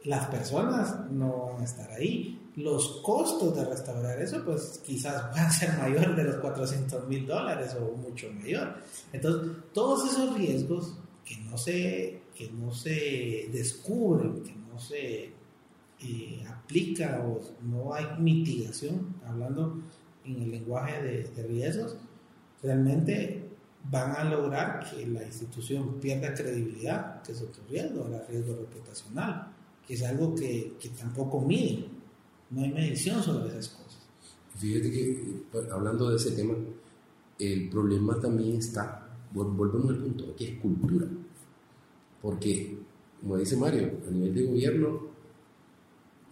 [0.04, 2.39] Las personas no van a estar ahí.
[2.62, 7.26] Los costos de restaurar eso, pues quizás van a ser mayor de los 400 mil
[7.26, 8.74] dólares o mucho mayor.
[9.12, 10.94] Entonces, todos esos riesgos
[11.24, 15.32] que no se, que no se descubren, que no se
[16.02, 19.80] eh, aplica o no hay mitigación, hablando
[20.24, 21.96] en el lenguaje de, riesgos,
[22.62, 23.48] realmente
[23.84, 29.52] van a lograr que la institución pierda credibilidad, que es otro riesgo, el riesgo reputacional,
[29.86, 31.86] que es algo que, que tampoco mide,
[32.50, 33.98] no hay medición sobre esas cosas.
[34.56, 36.54] Fíjate que, pues, hablando de ese tema,
[37.38, 41.06] el problema también está, volvemos al punto, que es cultura,
[42.20, 42.78] porque,
[43.20, 45.10] como dice Mario, a nivel de gobierno,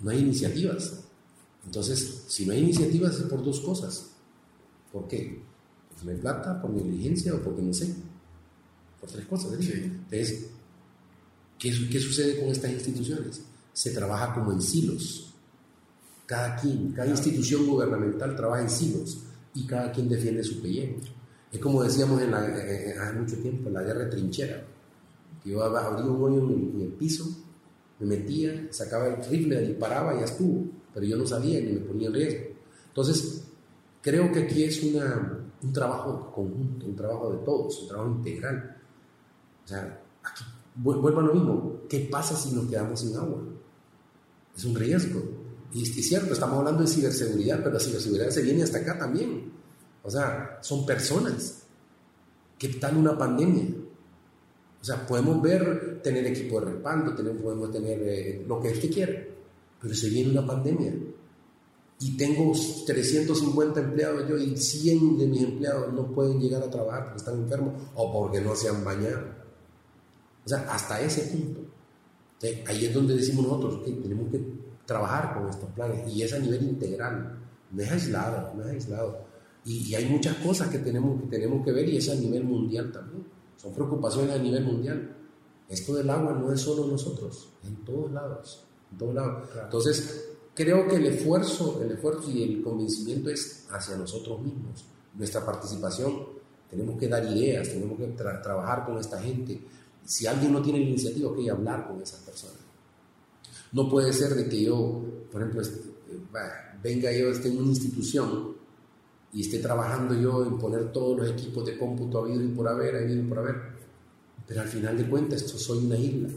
[0.00, 1.04] no hay iniciativas.
[1.64, 4.10] Entonces, si no hay iniciativas es por dos cosas.
[4.92, 5.42] ¿Por qué?
[5.88, 7.94] Porque no hay plata, por negligencia o porque no sé.
[9.00, 9.52] Por tres cosas.
[9.52, 10.50] Entonces,
[11.58, 13.42] ¿qué, ¿qué sucede con estas instituciones?
[13.72, 15.34] Se trabaja como en silos.
[16.28, 19.24] Cada quien, cada institución gubernamental trabaja en silos
[19.54, 21.00] y cada quien defiende su pellejo.
[21.50, 24.62] Es como decíamos en eh, eh, hace mucho tiempo, en la guerra de trinchera,
[25.42, 27.24] que yo abría un hoyo en el piso
[28.00, 31.80] me metía, sacaba el rifle, disparaba y ya estuvo, pero yo no sabía ni me
[31.80, 32.46] ponía en riesgo.
[32.88, 33.44] Entonces,
[34.00, 38.76] creo que aquí es una, un trabajo conjunto, un trabajo de todos, un trabajo integral.
[39.64, 40.44] O sea, aquí
[40.76, 43.42] vuelvo a lo mismo, ¿qué pasa si nos quedamos sin agua?
[44.56, 45.20] Es un riesgo.
[45.72, 49.52] Y es cierto, estamos hablando de ciberseguridad, pero la ciberseguridad se viene hasta acá también.
[50.02, 51.62] O sea, son personas.
[52.58, 53.66] ¿Qué tal una pandemia?
[54.80, 59.12] O sea, podemos ver, tener equipo de respaldo, podemos tener eh, lo que usted quiera,
[59.80, 60.92] pero se viene una pandemia
[62.00, 62.52] y tengo
[62.86, 67.42] 350 empleados yo y 100 de mis empleados no pueden llegar a trabajar porque están
[67.42, 69.20] enfermos o porque no se han bañado.
[70.44, 71.60] O sea, hasta ese punto.
[72.66, 74.40] ahí es donde decimos nosotros que tenemos que
[74.88, 77.38] trabajar con estos planes y es a nivel integral.
[77.70, 79.28] no es aislado, no es aislado.
[79.66, 82.90] Y, hay muchas cosas que tenemos, que tenemos que ver y es a nivel mundial
[82.90, 83.22] también.
[83.58, 85.14] Son preocupaciones a nivel mundial.
[85.68, 89.48] Esto del agua no es solo nosotros, en todos lados, en todos lados.
[89.62, 94.86] Entonces, creo que el esfuerzo, el esfuerzo y el convencimiento es hacia nosotros mismos.
[95.12, 96.14] Nuestra participación,
[96.70, 99.60] tenemos que dar ideas, tenemos que trabajar con esta gente.
[100.02, 102.57] Si alguien no tiene iniciativa, hay que hablar con esas personas.
[103.72, 105.80] No puede ser de que yo, por ejemplo, este,
[106.82, 108.56] venga yo, esté en una institución
[109.32, 112.96] y esté trabajando yo en poner todos los equipos de cómputo habido y por haber,
[112.96, 113.56] habido y por haber,
[114.46, 116.30] pero al final de cuentas esto soy una isla.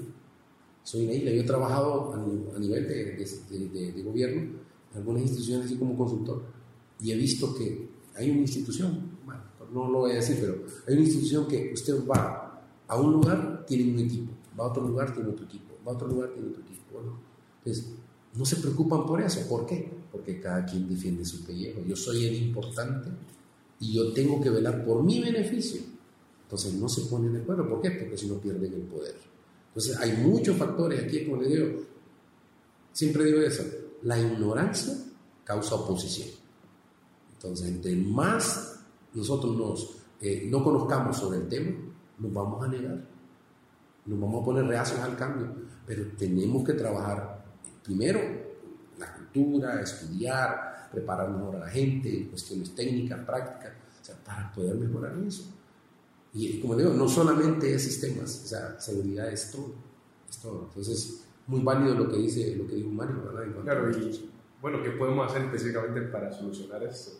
[0.83, 1.31] Soy una isla.
[1.31, 6.43] Yo he trabajado a, nivel de, de, gobierno en algunas instituciones así como consultor
[6.99, 9.41] y he visto que hay una institución, bueno,
[9.73, 13.65] no lo voy a decir, pero hay una institución que usted va a un lugar,
[13.65, 16.49] tiene un equipo, va a otro lugar, tiene otro equipo, va a otro lugar, tiene
[16.49, 16.81] otro equipo.
[17.63, 17.93] Entonces,
[18.33, 19.47] no se preocupan por eso.
[19.47, 19.91] ¿Por qué?
[20.11, 21.81] Porque cada quien defiende su pellejo.
[21.85, 23.09] Yo soy el importante
[23.79, 25.81] y yo tengo que velar por mi beneficio.
[26.43, 27.67] Entonces no se ponen de acuerdo.
[27.67, 27.91] ¿Por qué?
[27.91, 29.15] Porque si no pierden el poder.
[29.67, 31.81] Entonces hay muchos factores aquí, como le digo,
[32.91, 33.63] siempre digo eso,
[34.03, 34.93] la ignorancia
[35.45, 36.27] causa oposición.
[37.33, 38.79] Entonces, entre más
[39.13, 41.71] nosotros nos, eh, no conozcamos sobre el tema,
[42.19, 43.07] nos vamos a negar,
[44.05, 45.47] nos vamos a poner reacios al cambio,
[45.85, 47.43] pero tenemos que trabajar
[47.83, 48.19] primero,
[48.97, 54.75] la cultura, estudiar, preparar mejor a la gente, cuestiones técnicas, prácticas, o sea, para poder
[54.75, 55.45] mejorar eso.
[56.33, 59.73] Y como digo, no solamente es sistemas, o sea, seguridad es todo,
[60.29, 60.65] es todo.
[60.69, 63.63] Entonces, muy válido lo que dice, lo que dijo Mario, ¿verdad?
[63.63, 64.29] Claro, y
[64.61, 67.19] bueno, ¿qué podemos hacer específicamente para solucionar esto?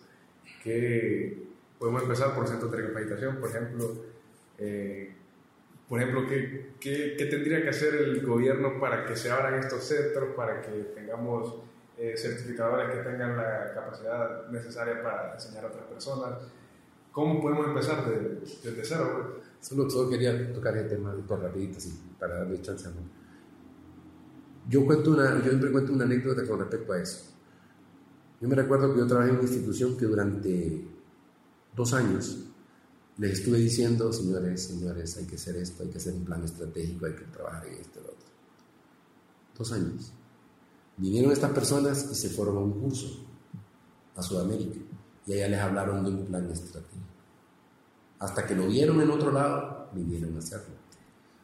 [0.64, 1.47] ¿Qué
[1.80, 3.95] podemos empezar por centros de capacitación, por ejemplo?
[4.57, 5.16] Eh,
[5.92, 10.34] por ejemplo, ¿qué, ¿qué, tendría que hacer el gobierno para que se abran estos centros,
[10.38, 11.56] para que tengamos
[11.98, 16.39] eh, certificadores que tengan la capacidad necesaria para enseñar a otras personas?
[17.12, 19.42] ¿Cómo podemos empezar desde, cero?
[19.60, 22.88] Solo, solo, quería tocar el tema por rapidito, así, para darle chance.
[24.70, 27.34] Yo, cuento una, yo siempre cuento una anécdota con respecto a eso.
[28.39, 30.88] Yo me recuerdo que yo trabajé en una institución que durante
[31.76, 32.51] dos años
[33.22, 37.05] les estuve diciendo, señores, señores, hay que hacer esto, hay que hacer un plan estratégico,
[37.05, 38.28] hay que trabajar en esto y lo otro.
[39.59, 40.11] Dos años.
[40.97, 43.24] Vinieron estas personas y se fueron a un curso
[44.15, 44.80] a Sudamérica
[45.28, 47.05] y allá les hablaron de un plan estratégico.
[48.17, 50.74] Hasta que lo vieron en otro lado, vinieron a hacerlo.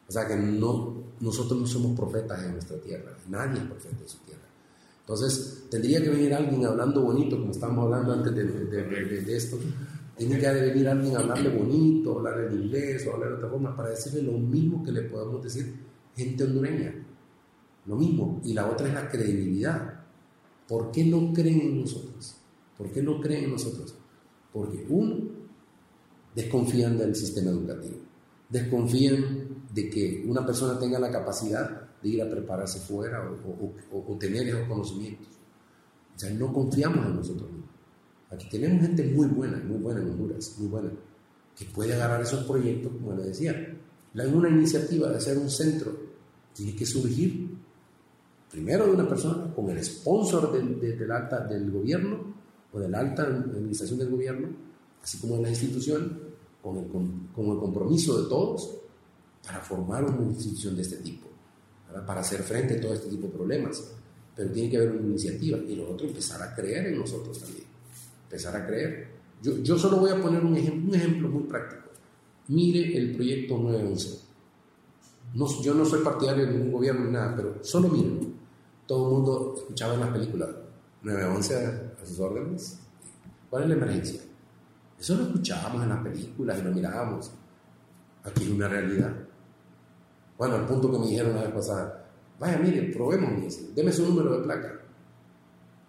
[0.08, 4.08] O sea que no, nosotros no somos profetas en nuestra tierra, nadie es profeta en
[4.08, 4.48] su tierra.
[5.02, 9.58] Entonces, tendría que venir alguien hablando bonito, como estamos hablando antes de, de, de esto,
[10.18, 13.76] tiene que venir alguien a hablarle bonito, hablar en inglés o hablar de otra forma
[13.76, 15.72] para decirle lo mismo que le podemos decir
[16.16, 16.92] gente hondureña.
[17.86, 18.40] Lo mismo.
[18.44, 20.04] Y la otra es la credibilidad.
[20.66, 22.36] ¿Por qué no creen en nosotros?
[22.76, 23.94] ¿Por qué no creen en nosotros?
[24.52, 25.18] Porque uno,
[26.34, 27.96] desconfían del sistema educativo.
[28.48, 34.18] Desconfían de que una persona tenga la capacidad de ir a prepararse fuera o, o
[34.18, 35.28] tener esos conocimientos.
[36.16, 37.67] O sea, no confiamos en nosotros mismos.
[38.30, 40.90] Aquí tenemos gente muy buena, muy buena en Honduras, muy buena,
[41.56, 43.74] que puede agarrar esos proyectos, como le decía.
[44.14, 45.96] En una iniciativa de hacer un centro
[46.52, 47.56] tiene que surgir
[48.50, 52.34] primero de una persona con el sponsor del, del, alta, del gobierno
[52.72, 54.48] o de la alta administración del gobierno,
[55.02, 56.20] así como de la institución,
[56.60, 58.76] con el, con, el compromiso de todos
[59.46, 61.28] para formar una institución de este tipo,
[62.06, 63.90] para hacer frente a todo este tipo de problemas.
[64.36, 67.67] Pero tiene que haber una iniciativa y lo otro empezar a creer en nosotros también
[68.28, 69.08] empezar a creer.
[69.40, 71.88] Yo, solo voy a poner un ejemplo, muy práctico.
[72.48, 74.28] Mire el proyecto 911.
[75.34, 78.34] No, yo no soy partidario de ningún gobierno ni nada, pero solo miren.
[78.86, 80.48] Todo el mundo escuchaba en las películas
[81.02, 81.56] 911
[82.02, 82.80] a sus órdenes.
[83.50, 84.20] ¿Cuál es la emergencia?
[84.98, 87.32] Eso lo escuchábamos en las películas y lo mirábamos.
[88.24, 89.14] Aquí es una realidad.
[90.36, 94.06] Bueno, al punto que me dijeron la vez pasada, vaya, mire, probemos, me deme su
[94.06, 94.87] número de placa.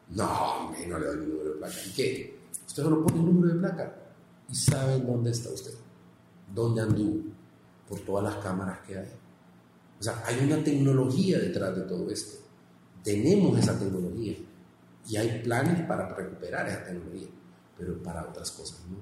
[0.10, 1.76] No, hombre, no le doy mi número de placa.
[1.88, 2.40] ¿Y qué?
[2.68, 3.96] Usted solo pone el número de placa
[4.50, 5.74] y sabe dónde está usted,
[6.54, 7.24] dónde anduvo,
[7.88, 9.12] por todas las cámaras que hay.
[10.00, 12.38] O sea, hay una tecnología detrás de todo esto.
[13.04, 14.36] Tenemos esa tecnología
[15.08, 17.28] y hay planes para recuperar esa tecnología,
[17.78, 18.98] pero para otras cosas, ¿no?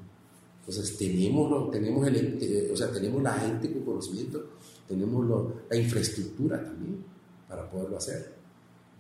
[0.60, 4.50] Entonces tenemos, tenemos, el, eh, o sea, tenemos la gente con conocimiento,
[4.86, 5.26] tenemos
[5.70, 7.06] la infraestructura también
[7.48, 8.37] para poderlo hacer.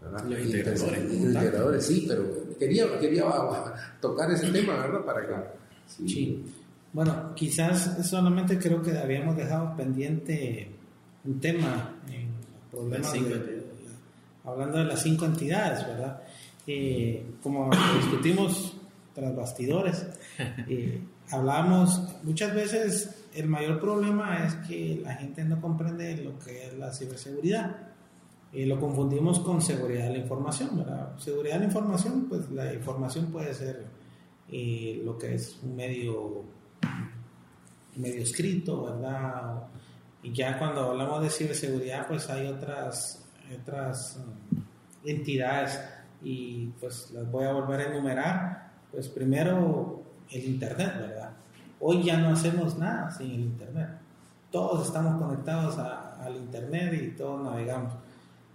[0.02, 1.86] Los integradores.
[1.86, 2.24] sí, pero
[2.58, 3.26] quería, quería
[4.02, 5.06] tocar ese tema, ¿verdad?
[5.06, 5.34] Para que...
[6.08, 6.44] Sí.
[6.94, 10.72] Bueno, quizás solamente creo que habíamos dejado pendiente
[11.26, 12.30] un tema en
[12.72, 13.14] problemas
[14.44, 16.22] hablando de las cinco entidades, ¿verdad?
[16.68, 18.76] eh, como discutimos
[19.16, 20.06] tras bastidores,
[20.68, 26.68] eh, hablamos, muchas veces el mayor problema es que la gente no comprende lo que
[26.68, 27.87] es la ciberseguridad.
[28.54, 31.18] Eh, lo confundimos con seguridad de la información, ¿verdad?
[31.18, 33.86] Seguridad de la información, pues la información puede ser
[34.50, 36.44] eh, lo que es un medio,
[37.96, 39.68] medio escrito, ¿verdad?
[40.24, 43.26] Y ya cuando hablamos de ciberseguridad, pues hay otras,
[43.62, 44.64] otras um,
[45.04, 45.80] entidades
[46.24, 48.72] y pues las voy a volver a enumerar.
[48.92, 51.32] Pues primero el Internet, ¿verdad?
[51.80, 53.90] Hoy ya no hacemos nada sin el Internet.
[54.50, 57.94] Todos estamos conectados al Internet y todos navegamos.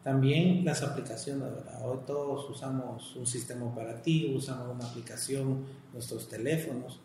[0.02, 1.80] También las aplicaciones, ¿verdad?
[1.88, 6.98] Hoy todos usamos un sistema operativo, usamos una aplicación, nuestros teléfonos,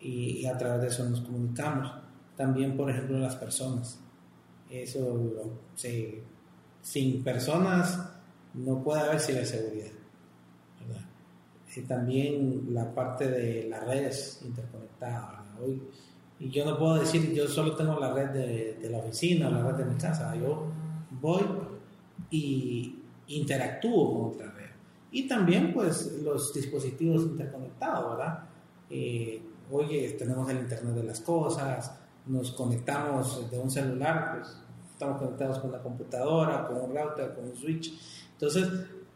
[0.00, 1.92] y, a través de eso nos comunicamos.
[2.36, 3.98] También, por ejemplo, las personas.
[4.70, 5.58] Eso,
[6.80, 8.08] sin personas
[8.54, 9.90] no puede haber ciberseguridad.
[10.80, 11.04] ¿verdad?
[11.76, 15.40] Y también la parte de las redes interconectadas.
[15.62, 15.82] Hoy,
[16.38, 19.62] y yo no puedo decir, yo solo tengo la red de, de la oficina, la
[19.62, 20.34] red de mi casa.
[20.34, 20.68] Yo
[21.20, 21.44] voy
[22.30, 24.70] y interactúo con otra red.
[25.12, 28.44] Y también pues los dispositivos interconectados, ¿verdad?
[28.88, 31.92] Eh, hoy tenemos el Internet de las Cosas,
[32.26, 34.56] nos conectamos de un celular, pues
[34.92, 37.92] estamos conectados con la computadora, con un router, con un switch.
[38.32, 38.68] Entonces,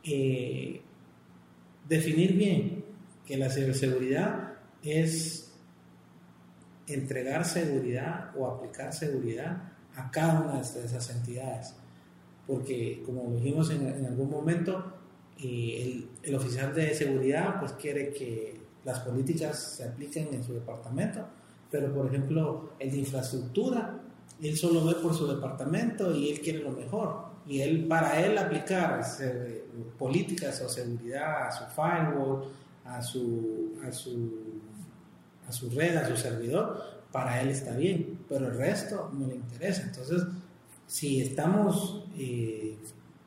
[0.02, 0.80] eh,
[1.88, 2.84] definir bien
[3.24, 5.52] que la ciberseguridad es
[6.86, 11.74] entregar seguridad o aplicar seguridad a cada una de esas entidades
[12.46, 14.84] porque como dijimos en, algún momento,
[15.42, 21.26] eh, el, oficial de seguridad pues quiere que las políticas se apliquen en su departamento,
[21.70, 24.00] pero por ejemplo el de infraestructura,
[24.42, 27.34] él solo ve por su departamento y él quiere lo mejor.
[27.46, 29.02] Y él, para él aplicar
[29.98, 32.44] políticas o seguridad a su firewall,
[32.84, 34.60] a su, a su,
[35.46, 36.82] a su red, a su servidor,
[37.12, 39.82] para él está bien, pero el resto no le interesa.
[39.82, 40.24] Entonces,
[40.86, 42.76] si estamos, eh,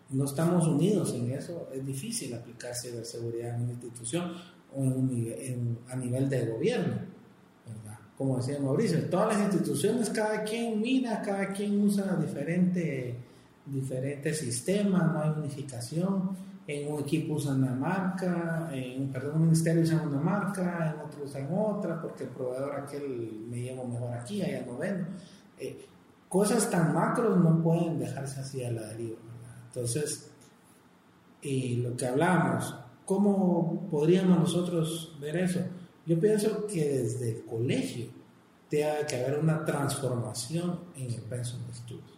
[0.09, 4.31] no estamos unidos en eso, es difícil aplicar ciberseguridad en una institución
[4.75, 6.95] o en a nivel de gobierno.
[7.65, 7.99] ¿verdad?
[8.17, 13.15] Como decía Mauricio, todas las instituciones, cada quien mira, cada quien usa diferente,
[13.65, 16.47] diferente sistema, no hay unificación.
[16.67, 21.23] En un equipo usan una marca, en perdón, un ministerio usan una marca, en otro
[21.23, 25.07] usan otra, porque el proveedor aquel me llevo mejor aquí, allá no vendo.
[25.57, 25.85] Eh,
[26.29, 29.17] cosas tan macros no pueden dejarse así a la deriva.
[29.67, 30.31] Entonces,
[31.41, 32.75] y lo que hablamos,
[33.05, 35.59] ¿cómo podríamos nosotros ver eso?
[36.05, 38.07] Yo pienso que desde el colegio
[38.69, 42.17] tiene que haber una transformación en el pensum de estudios.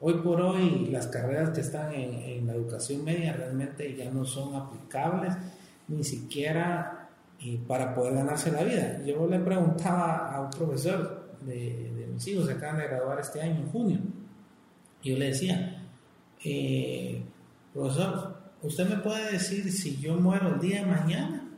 [0.00, 4.24] Hoy por hoy las carreras que están en, en, la educación media realmente ya no
[4.24, 5.34] son aplicables
[5.88, 7.08] ni siquiera
[7.40, 9.02] eh, para poder ganarse la vida.
[9.04, 13.56] Yo le preguntaba a un profesor, de, mis hijos se acaban de graduar este año,
[13.56, 13.98] en junio.
[15.02, 15.84] Y yo le decía,
[16.44, 17.22] eh,
[17.72, 21.50] profesor, ¿usted me puede decir si yo muero el día de mañana?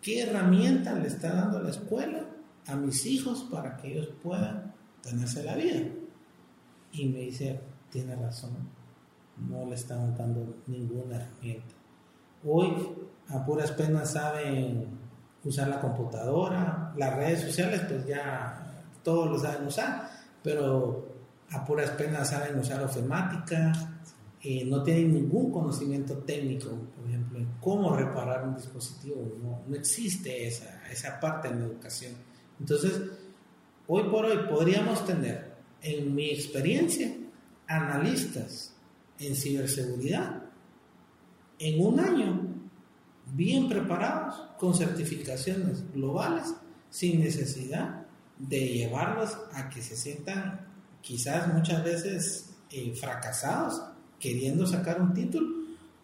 [0.00, 2.24] ¿Qué herramienta le está dando la escuela
[2.66, 4.72] a mis hijos para que ellos puedan
[5.02, 5.82] tenerse la vida?
[6.92, 7.60] Y me dice,
[7.90, 8.52] tiene razón,
[9.48, 11.74] no le están dando ninguna herramienta.
[12.44, 12.72] Hoy
[13.28, 14.86] a puras penas saben
[15.44, 18.65] usar la computadora, las redes sociales, pues ya
[19.06, 20.10] todos lo saben usar,
[20.42, 21.14] pero
[21.52, 23.72] a puras penas saben usar ofimática,
[24.42, 29.76] eh, no tienen ningún conocimiento técnico, por ejemplo, en cómo reparar un dispositivo, no, no
[29.76, 32.14] existe esa, esa parte en la educación.
[32.58, 33.00] Entonces,
[33.86, 37.16] hoy por hoy podríamos tener, en mi experiencia,
[37.68, 38.74] analistas
[39.20, 40.42] en ciberseguridad
[41.60, 42.40] en un año
[43.34, 46.52] bien preparados, con certificaciones globales,
[46.90, 48.05] sin necesidad
[48.38, 50.66] de llevarlos a que se sientan
[51.00, 53.82] quizás muchas veces eh, fracasados
[54.18, 55.46] queriendo sacar un título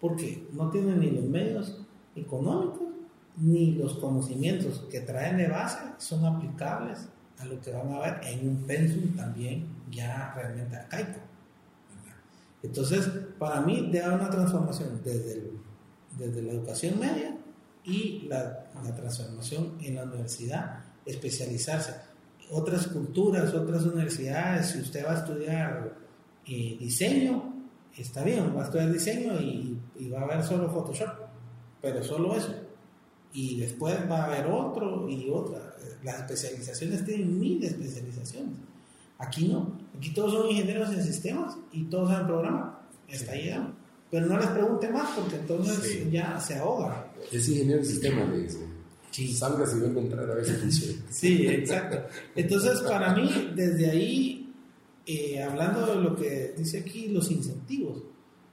[0.00, 1.78] porque no tienen ni los medios
[2.16, 2.88] económicos
[3.36, 8.20] ni los conocimientos que traen de base son aplicables a lo que van a ver
[8.24, 11.20] en un pensum también ya realmente arcaico.
[12.62, 15.50] Entonces, para mí debe haber una transformación desde,
[16.16, 17.36] desde la educación media
[17.84, 21.94] y la, la transformación en la universidad, especializarse
[22.52, 25.96] otras culturas, otras universidades, si usted va a estudiar
[26.46, 27.54] eh, diseño,
[27.96, 29.78] está bien, va a estudiar diseño y,
[30.12, 31.08] va a haber solo Photoshop,
[31.80, 32.54] pero solo eso.
[33.32, 35.74] Y después va a haber otro y otra.
[36.04, 38.56] Las especializaciones tienen mil especializaciones.
[39.18, 39.78] Aquí no.
[39.96, 42.82] Aquí todos son ingenieros en sistemas y todos saben programar.
[43.08, 43.54] Está ahí.
[44.10, 47.10] pero no les pregunte más porque entonces ya se ahoga.
[47.30, 48.71] Es ingeniero de sistema, le dice.
[49.12, 49.32] Sí.
[49.32, 51.02] Salga si vuelve a entrar a si funciona.
[51.10, 51.98] Sí, exacto.
[52.34, 54.52] Entonces, para mí, desde ahí,
[55.06, 58.02] eh, hablando de lo que dice aquí, los incentivos.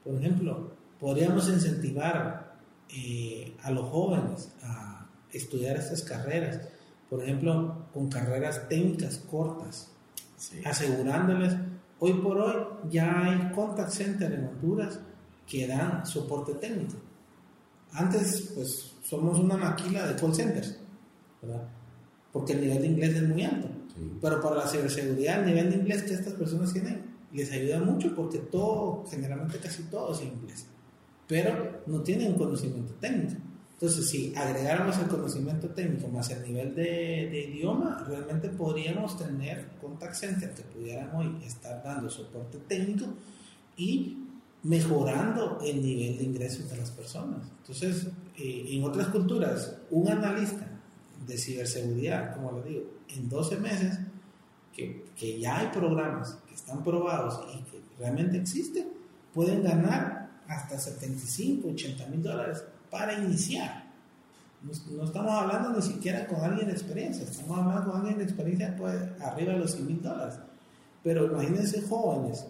[0.03, 2.55] Por ejemplo, podríamos incentivar
[2.89, 6.59] eh, a los jóvenes a estudiar estas carreras.
[7.09, 9.89] Por ejemplo, con carreras técnicas cortas,
[10.37, 10.61] Sí.
[10.63, 11.53] asegurándoles,
[11.99, 14.99] hoy por hoy ya hay contact center en Honduras
[15.47, 16.95] que dan soporte técnico.
[17.91, 20.77] Antes, pues, somos una maquila de call centers,
[21.41, 21.67] ¿verdad?
[22.31, 23.67] Porque el nivel de inglés es muy alto.
[23.95, 24.11] Sí.
[24.21, 28.13] Pero para la ciberseguridad, el nivel de inglés que estas personas tienen les ayuda mucho
[28.15, 30.67] porque todo, generalmente casi todo es inglés.
[31.27, 33.41] Pero no tienen conocimiento técnico.
[33.73, 36.83] Entonces, si agregáramos el conocimiento técnico más el nivel de,
[37.31, 43.05] de idioma, realmente podríamos tener contact center que pudieran hoy estar dando soporte técnico
[43.77, 44.28] y
[44.63, 47.39] mejorando el nivel de ingresos de las personas.
[47.61, 48.07] Entonces,
[48.37, 50.67] eh, en otras culturas, un analista
[51.25, 53.99] de ciberseguridad, como lo digo, en 12 meses,
[54.73, 58.87] que, que ya hay programas que están probados y que realmente existen,
[59.33, 63.89] pueden ganar hasta 75, 80 mil dólares para iniciar.
[64.61, 68.75] No, estamos hablando ni siquiera con alguien de experiencia, estamos hablando con alguien de experiencia
[68.77, 70.35] pues, arriba de los 100 mil dólares.
[71.01, 72.45] Pero imagínense jóvenes,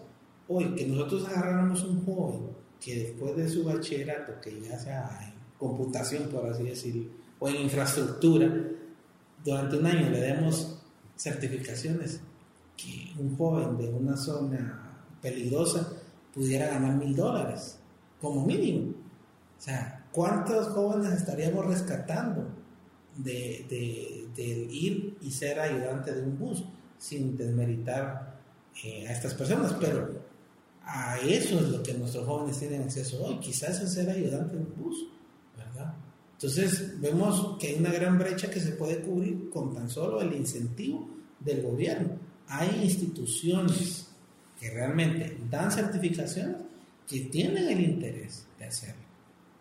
[0.52, 2.50] hoy que nosotros agarráramos un joven
[2.80, 7.08] que después de su bachillerato, que ya sea en computación, por así decirlo,
[7.38, 8.52] o en infraestructura,
[9.44, 10.82] durante un año le demos
[11.16, 12.20] certificaciones,
[12.76, 15.92] que un joven de una zona peligrosa
[16.34, 17.78] pudiera ganar mil dólares,
[18.20, 18.90] como mínimo.
[18.90, 22.48] O sea, ¿cuántos jóvenes estaríamos rescatando
[23.16, 23.66] de,
[24.70, 26.64] ir y ser ayudante de un bus
[26.98, 28.40] sin desmeritar
[28.82, 29.74] eh, a estas personas?
[29.78, 30.29] Pero
[30.92, 34.62] a eso es lo que nuestros jóvenes tienen acceso hoy, quizás es ser ayudante de
[34.62, 35.06] un bus,
[35.56, 35.94] ¿verdad?
[36.32, 40.32] Entonces vemos que hay una gran brecha que se puede cubrir con tan solo el
[40.32, 41.08] incentivo
[41.38, 42.10] del gobierno.
[42.48, 44.08] Hay instituciones
[44.58, 46.56] que realmente dan certificaciones
[47.06, 49.04] que tienen el interés de hacerlo,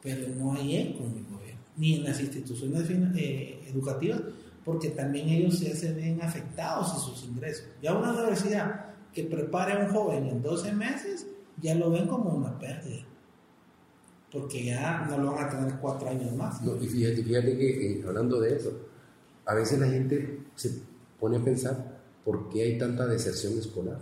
[0.01, 4.21] pero no hay eco en el gobierno, ni en las instituciones eh, educativas,
[4.65, 7.65] porque también ellos ya se ven afectados en sus ingresos.
[7.83, 11.27] Ya una universidad que prepare a un joven en 12 meses,
[11.61, 13.05] ya lo ven como una pérdida,
[14.31, 16.61] porque ya no lo van a tener cuatro años más.
[16.61, 18.71] No, y fíjate, fíjate que eh, hablando de eso,
[19.45, 20.81] a veces la gente se
[21.19, 23.99] pone a pensar por qué hay tanta deserción escolar.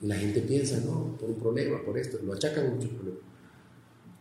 [0.00, 3.22] Y la gente piensa, no, por un problema, por esto, lo achacan muchos problemas.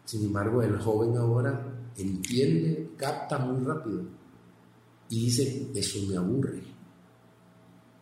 [0.06, 1.62] Sin embargo, el joven ahora
[1.98, 4.04] entiende, capta muy rápido
[5.10, 6.62] y dice, eso me aburre.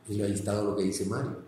[0.07, 1.44] Y ahí está lo que dice Mario.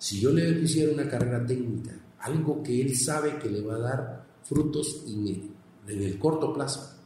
[0.00, 3.78] Si yo le pusiera una carrera técnica, algo que él sabe que le va a
[3.80, 5.50] dar frutos en el,
[5.88, 6.96] en el corto plazo,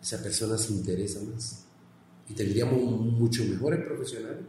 [0.00, 1.64] esa persona se interesa más.
[2.28, 4.44] Y tendríamos mucho mejores profesionales,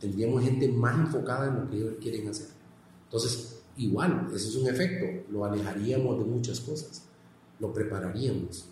[0.00, 2.48] tendríamos gente más enfocada en lo que ellos quieren hacer.
[3.04, 7.04] Entonces, igual, eso es un efecto, lo alejaríamos de muchas cosas,
[7.60, 8.66] lo prepararíamos.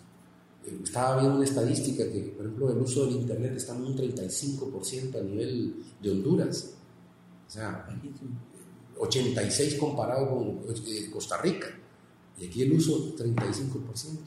[0.65, 3.95] Eh, Estaba viendo una estadística que, por ejemplo, el uso del Internet está en un
[3.95, 6.73] 35% a nivel de Honduras.
[7.47, 7.87] O sea,
[8.99, 11.67] 86 comparado con eh, Costa Rica.
[12.37, 14.19] Y aquí el uso 35%.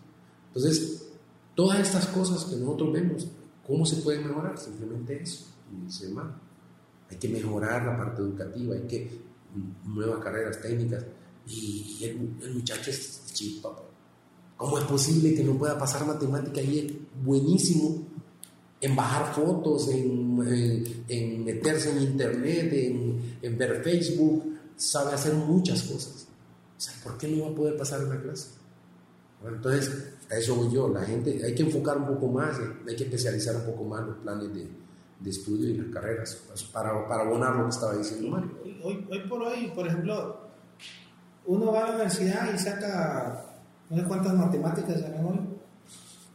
[0.49, 1.09] Entonces,
[1.55, 3.29] todas estas cosas que nosotros vemos,
[3.67, 4.59] ¿cómo se pueden mejorar?
[4.59, 5.47] Simplemente eso.
[7.11, 9.11] Hay que mejorar la parte educativa, hay que
[9.85, 11.05] nuevas carreras técnicas.
[11.47, 13.21] Y, y el, el, muchacho es.
[14.57, 18.07] ¿Cómo es posible que no pueda pasar matemática y buenísimo
[18.81, 24.52] en bajar fotos, en, en, en meterse en internet, en, en, ver Facebook?
[24.77, 26.27] Sabe hacer muchas cosas.
[26.77, 28.49] O sea, ¿por qué no va a poder pasar una clase?
[29.45, 30.89] Entonces, a eso voy yo.
[30.89, 32.57] La gente, hay que enfocar un poco más,
[32.89, 34.69] hay que especializar un poco más los planes de,
[35.21, 36.43] de estudio y las carreras
[36.73, 38.51] para, para abonar lo que estaba diciendo Mario.
[38.83, 40.41] Hoy, hoy por hoy, por ejemplo,
[41.47, 43.45] uno va a la universidad y saca
[43.91, 45.41] no sé cuántas matemáticas hoy,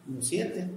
[0.05, 0.69] como siete,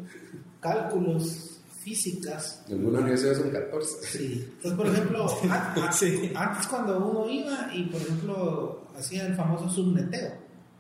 [0.61, 1.50] cálculos,
[1.83, 2.63] físicas.
[2.69, 4.07] En algunas universidades son 14.
[4.07, 4.49] Sí.
[4.57, 6.33] Entonces, por ejemplo, antes, sí.
[6.35, 10.33] antes cuando uno iba y, por ejemplo, hacía el famoso subneteo,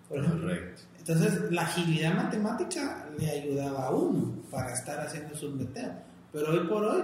[0.09, 0.49] por ejemplo.
[0.49, 0.83] Correcto.
[0.99, 5.93] Entonces, la agilidad matemática le ayudaba a uno para estar haciendo subneteo.
[6.33, 7.03] Pero hoy por hoy,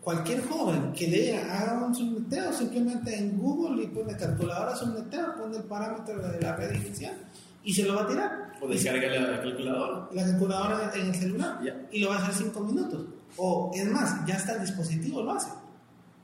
[0.00, 5.56] cualquier joven que le haga un subneteo, simplemente en Google y pone calculadora subneteo, pone
[5.56, 7.14] el parámetro de la red inicial
[7.62, 8.52] y se lo va a tirar.
[8.60, 10.08] O descarga la calculadora.
[10.12, 11.88] La calculadora en el celular yeah.
[11.92, 13.06] y lo va a hacer cinco minutos.
[13.36, 15.50] O es más, ya hasta el dispositivo lo hace.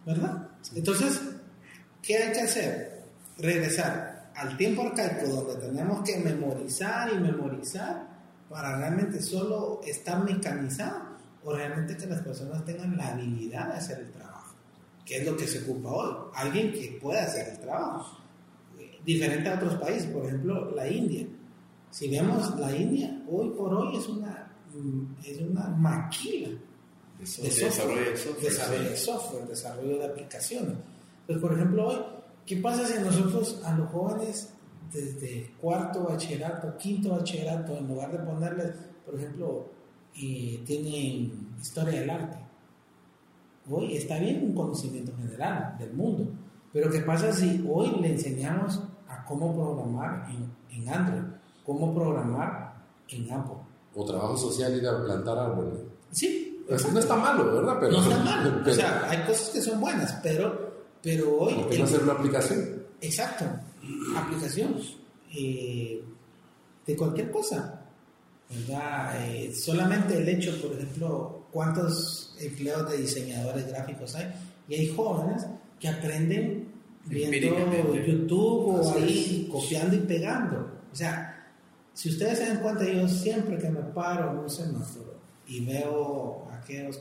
[0.04, 0.48] ¿Verdad?
[0.74, 1.20] Entonces,
[2.02, 3.02] ¿qué hay que hacer?
[3.38, 8.06] Regresar al tiempo arcaico donde tenemos que memorizar y memorizar
[8.48, 13.98] para realmente solo estar mecanizado o realmente que las personas tengan la habilidad de hacer
[14.00, 14.54] el trabajo,
[15.04, 18.18] que es lo que se ocupa hoy, alguien que pueda hacer el trabajo,
[19.04, 21.26] diferente a otros países, por ejemplo la India.
[21.90, 24.52] Si vemos la India, hoy por hoy es una,
[25.24, 26.50] es una maquila
[27.18, 30.76] de, software, desarrollo de software, desarrollo de, software, desarrollo de aplicaciones.
[31.26, 31.98] Pues por ejemplo hoy,
[32.44, 34.50] ¿qué pasa si nosotros a los jóvenes
[34.92, 38.72] desde cuarto bachillerato, quinto bachillerato, en lugar de ponerles,
[39.04, 39.66] por ejemplo,
[40.14, 42.38] eh, tienen historia del arte.
[43.68, 46.30] Hoy está bien un conocimiento general del mundo,
[46.72, 51.22] pero ¿qué pasa si hoy le enseñamos a cómo programar en, en Android,
[51.64, 52.74] cómo programar
[53.08, 53.58] en Apple?
[53.94, 55.80] O trabajo social ir a plantar árboles.
[56.12, 56.45] Sí.
[56.68, 57.76] No está malo, ¿verdad?
[57.80, 58.62] Pero, no está malo.
[58.64, 61.54] o sea, hay cosas que son buenas, pero, pero hoy...
[61.54, 62.86] ¿Por qué no hacer una aplicación?
[63.00, 63.44] Exacto
[64.16, 64.76] aplicación
[65.34, 66.02] eh,
[66.86, 67.82] de cualquier cosa.
[68.48, 74.32] Eh, solamente el hecho, por ejemplo, cuántos empleos de diseñadores gráficos hay,
[74.68, 75.46] y hay jóvenes
[75.80, 76.68] que aprenden
[77.06, 80.70] viendo YouTube o ahí copiando y pegando.
[80.92, 81.32] O sea,
[81.92, 85.16] si ustedes se dan cuenta, yo siempre que me paro en un semáforo
[85.48, 86.45] y veo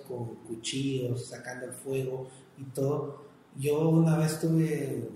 [0.07, 2.27] con cuchillos sacando el fuego
[2.57, 3.25] y todo,
[3.57, 5.09] yo una vez tuve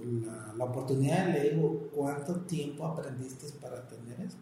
[0.57, 4.41] la, oportunidad de le digo, ¿cuánto tiempo aprendiste para tener esto?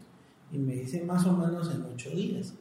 [0.52, 2.54] Y me dice más o menos en ocho días.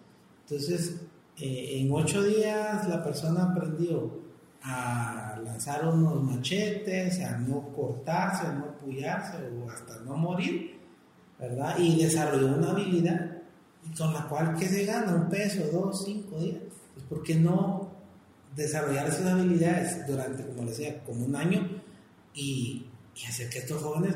[0.43, 1.01] Entonces,
[1.39, 4.27] eh, en ocho días la persona aprendió
[4.63, 10.79] a lanzar unos machetes, a no cortarse, a no apoyarse o hasta no morir,
[11.39, 11.79] ¿verdad?
[11.79, 13.37] Y desarrolló una habilidad
[13.97, 16.66] con la cual que se gana un peso, dos, cinco días.
[17.09, 17.91] Pues porque no
[18.55, 21.69] desarrollar esas habilidades durante, como les decía, como un año
[22.35, 24.15] y, y, hacer que estos jóvenes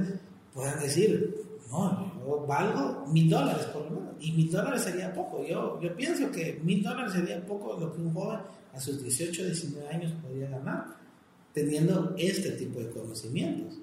[0.55, 1.37] puedan decir,
[1.71, 5.45] no, yo valgo mil dólares por lo menos, y mil dólares sería poco.
[5.47, 8.41] Yo, yo pienso que mil dólares sería poco lo que un joven
[8.73, 10.87] a sus 18, 19 años podría ganar,
[11.53, 13.79] teniendo este tipo de conocimientos.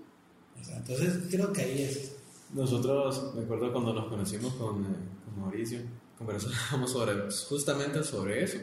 [0.75, 2.15] entonces creo que ahí es.
[2.53, 5.79] Nosotros, me acuerdo cuando nos conocimos con, eh, con Mauricio,
[6.17, 8.57] conversábamos sobre, justamente sobre eso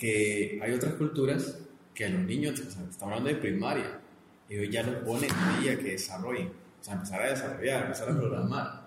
[0.00, 1.58] que hay otras culturas
[1.94, 4.00] que los niños, o sea, estamos hablando de primaria,
[4.48, 8.86] ellos ya los ponen a que desarrollen, o sea, empezar a desarrollar, empezar a programar.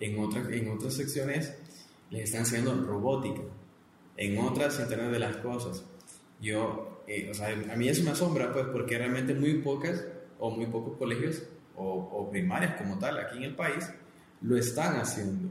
[0.00, 1.54] En otras, en otras secciones
[2.10, 3.42] les están enseñando robótica,
[4.16, 5.84] en otras Internet de las Cosas.
[6.40, 10.02] Yo, eh, o sea, a mí eso me asombra, pues, porque realmente muy pocas
[10.38, 11.42] o muy pocos colegios
[11.76, 13.86] o, o primarias como tal aquí en el país
[14.40, 15.50] lo están haciendo.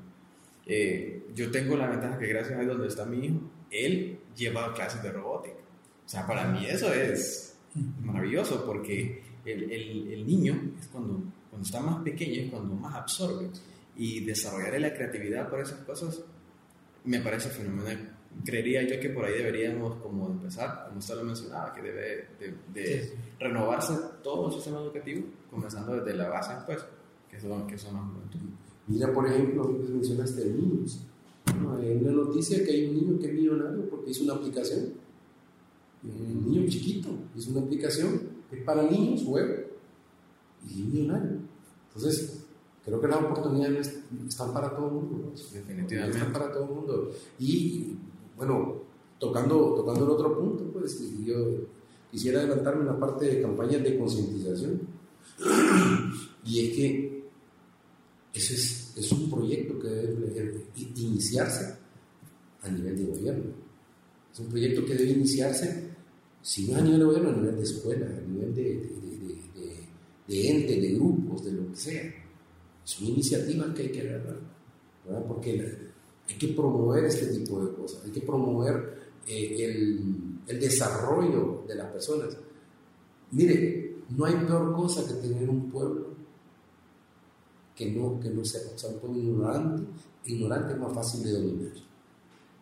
[0.66, 3.42] Eh, yo tengo la ventaja que gracias a donde está mi hijo,
[3.72, 5.58] él lleva clases de robótica.
[6.06, 7.58] O sea, para mí eso es
[8.02, 13.50] maravilloso porque el, el, niño es cuando, cuando está más pequeño es cuando más absorbe
[13.96, 16.22] y desarrollar la creatividad por esas cosas
[17.08, 18.14] me parece fenomenal.
[18.44, 22.28] Creería yo que por ahí deberíamos como empezar, como usted lo mencionaba, que debe
[22.74, 26.86] de, renovarse todo el sistema educativo, comenzando desde la base, pues,
[27.30, 28.42] que son, que son los
[28.88, 31.06] Mira, por ejemplo, mencionaste niños
[31.80, 34.94] hay una noticia que hay un niño que es millonario porque hizo una aplicación.
[36.04, 39.68] Un niño chiquito hizo una aplicación que es para niños, web,
[40.66, 41.40] y es millonario.
[41.88, 42.46] Entonces,
[42.86, 45.34] creo que las oportunidades están para todo el mundo.
[45.36, 46.18] Definitivamente.
[46.18, 47.12] Están para todo el mundo.
[47.40, 47.96] Y,
[48.38, 48.76] bueno,
[49.20, 51.36] tocando, tocando el otro punto, pues yo
[52.12, 54.82] quisiera adelantarme en la parte de campañas de concientización.
[56.46, 57.24] y es que
[58.34, 61.76] ese es es un proyecto que debe iniciarse
[62.62, 63.54] a nivel de gobierno.
[64.34, 65.90] Es un proyecto que debe iniciarse,
[66.42, 69.76] si no a nivel de gobierno, a nivel de escuela, a nivel de, de,
[70.28, 72.14] de, ente, de grupos, de lo que sea.
[72.84, 74.40] Es una iniciativa que hay que agarrar,
[75.28, 75.78] porque
[76.28, 78.98] hay que promover este tipo de cosas, hay que promover
[79.28, 80.00] eh, el,
[80.48, 82.38] el desarrollo de las personas.
[83.32, 86.07] Mire, no hay peor cosa que tener un pueblo
[87.78, 88.62] que no, que no sea,
[89.04, 89.84] un ignorante,
[90.26, 91.72] ignorante es más fácil de dominar.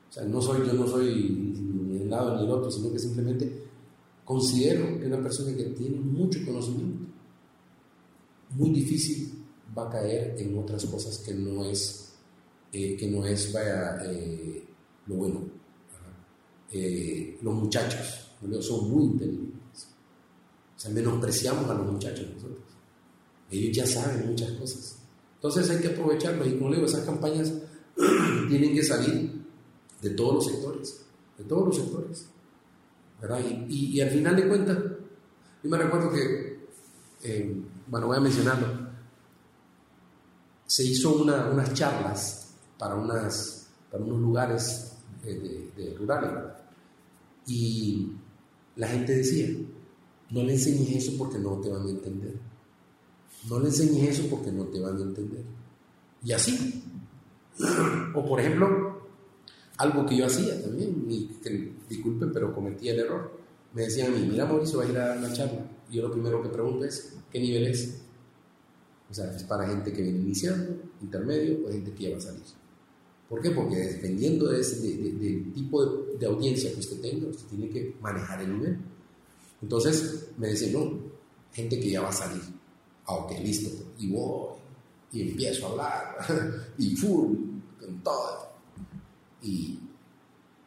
[0.09, 2.99] O sea, no soy, yo no soy ni el lado ni el otro, sino que
[2.99, 3.63] simplemente
[4.25, 7.05] considero que una persona que tiene mucho conocimiento,
[8.49, 9.41] muy difícil
[9.77, 12.13] va a caer en otras cosas que no es,
[12.73, 14.67] eh, que no es vaya, eh,
[15.07, 15.45] lo bueno.
[16.71, 19.87] Eh, los muchachos son muy inteligentes.
[20.75, 22.65] O sea, menospreciamos a los muchachos nosotros.
[23.49, 25.04] Ellos ya saben muchas cosas.
[25.47, 27.53] Entonces hay que aprovecharlo y como le digo, esas campañas
[28.49, 29.31] tienen que salir
[30.01, 31.05] de todos los sectores,
[31.37, 32.25] de todos los sectores.
[33.21, 33.39] ¿verdad?
[33.69, 34.77] Y, al final de cuentas,
[35.63, 36.65] yo me recuerdo que,
[37.23, 38.67] eh, bueno, voy a mencionarlo,
[40.65, 46.31] se hizo una, unas charlas para, unos lugares de, de, rurales.
[47.45, 48.11] Y
[48.77, 49.47] la gente decía,
[50.31, 52.33] no le enseñes eso porque no te van a entender.
[53.49, 55.43] No le enseñes eso porque no te van a entender.
[56.23, 56.83] Y así.
[58.13, 59.01] O por ejemplo,
[59.77, 63.31] algo que yo hacía también, y que, disculpen, pero cometí el error.
[63.73, 65.65] Me decían a mí, mira Mauricio, va a ir a dar una charla.
[65.89, 68.01] Y yo lo primero que pregunto es, ¿qué nivel es?
[69.09, 72.21] O sea, es para gente que viene iniciando, intermedio o gente que ya va a
[72.21, 72.43] salir.
[73.29, 73.51] ¿Por qué?
[73.51, 75.85] Porque dependiendo de del tipo
[76.17, 78.77] de, audiencia que usted tenga, usted tiene que manejar el nivel.
[79.61, 80.99] Entonces me decían, no,
[81.51, 82.41] gente que ya va a salir.
[83.07, 83.69] Ah, ok, listo.
[83.97, 84.55] Y voy,
[85.11, 87.35] y empiezo a hablar, y full,
[87.79, 88.49] con todo.
[89.41, 89.79] Y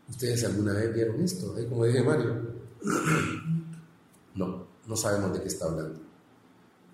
[0.08, 1.66] ustedes alguna vez vieron esto, ¿eh?
[1.68, 2.58] como dije Mario.
[4.34, 6.00] no, no sabemos de qué está hablando.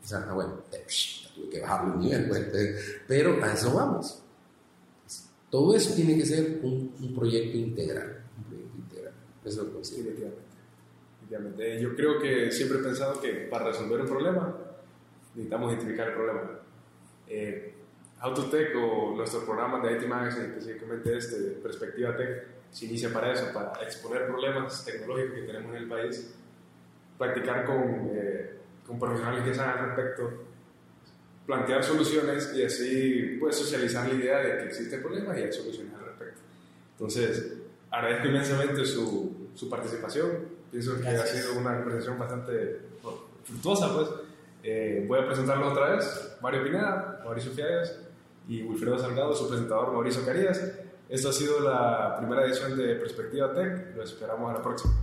[0.02, 0.84] O sea, ah, bueno, eh,
[1.34, 4.20] tuve que bajar el nivel, pues, pero a eso vamos.
[5.50, 8.24] Todo eso tiene que ser un, proyecto integral.
[8.38, 9.14] Un proyecto integral.
[9.44, 10.10] Eso lo considero.
[11.20, 11.80] Definitivamente.
[11.80, 14.63] Yo creo que siempre he pensado que para resolver un problema
[15.34, 16.50] necesitamos identificar el problema.
[17.26, 17.74] Eh,
[18.20, 23.32] Autotech o nuestro programa de IT Magazine, específicamente este, de Perspectiva Tech, se inicia para
[23.32, 26.34] eso, para exponer problemas tecnológicos que tenemos en el país,
[27.18, 30.30] practicar con, eh, con profesionales que saben al respecto,
[31.46, 35.92] plantear soluciones y así pues, socializar la idea de que existe problema y hay soluciones
[35.94, 36.40] al respecto.
[36.92, 37.52] Entonces,
[37.90, 42.80] agradezco inmensamente su, su participación, pienso que ha sido una conversación bastante
[43.44, 44.08] fructuosa, pues.
[44.66, 47.98] Eh, voy a presentarlo otra vez, Mario Pineda, Mauricio Fiagas
[48.48, 50.58] y Wilfredo Salgado, su presentador Mauricio Carías.
[51.06, 54.94] Esta ha sido la primera edición de Perspectiva Tech, lo esperamos a la próxima.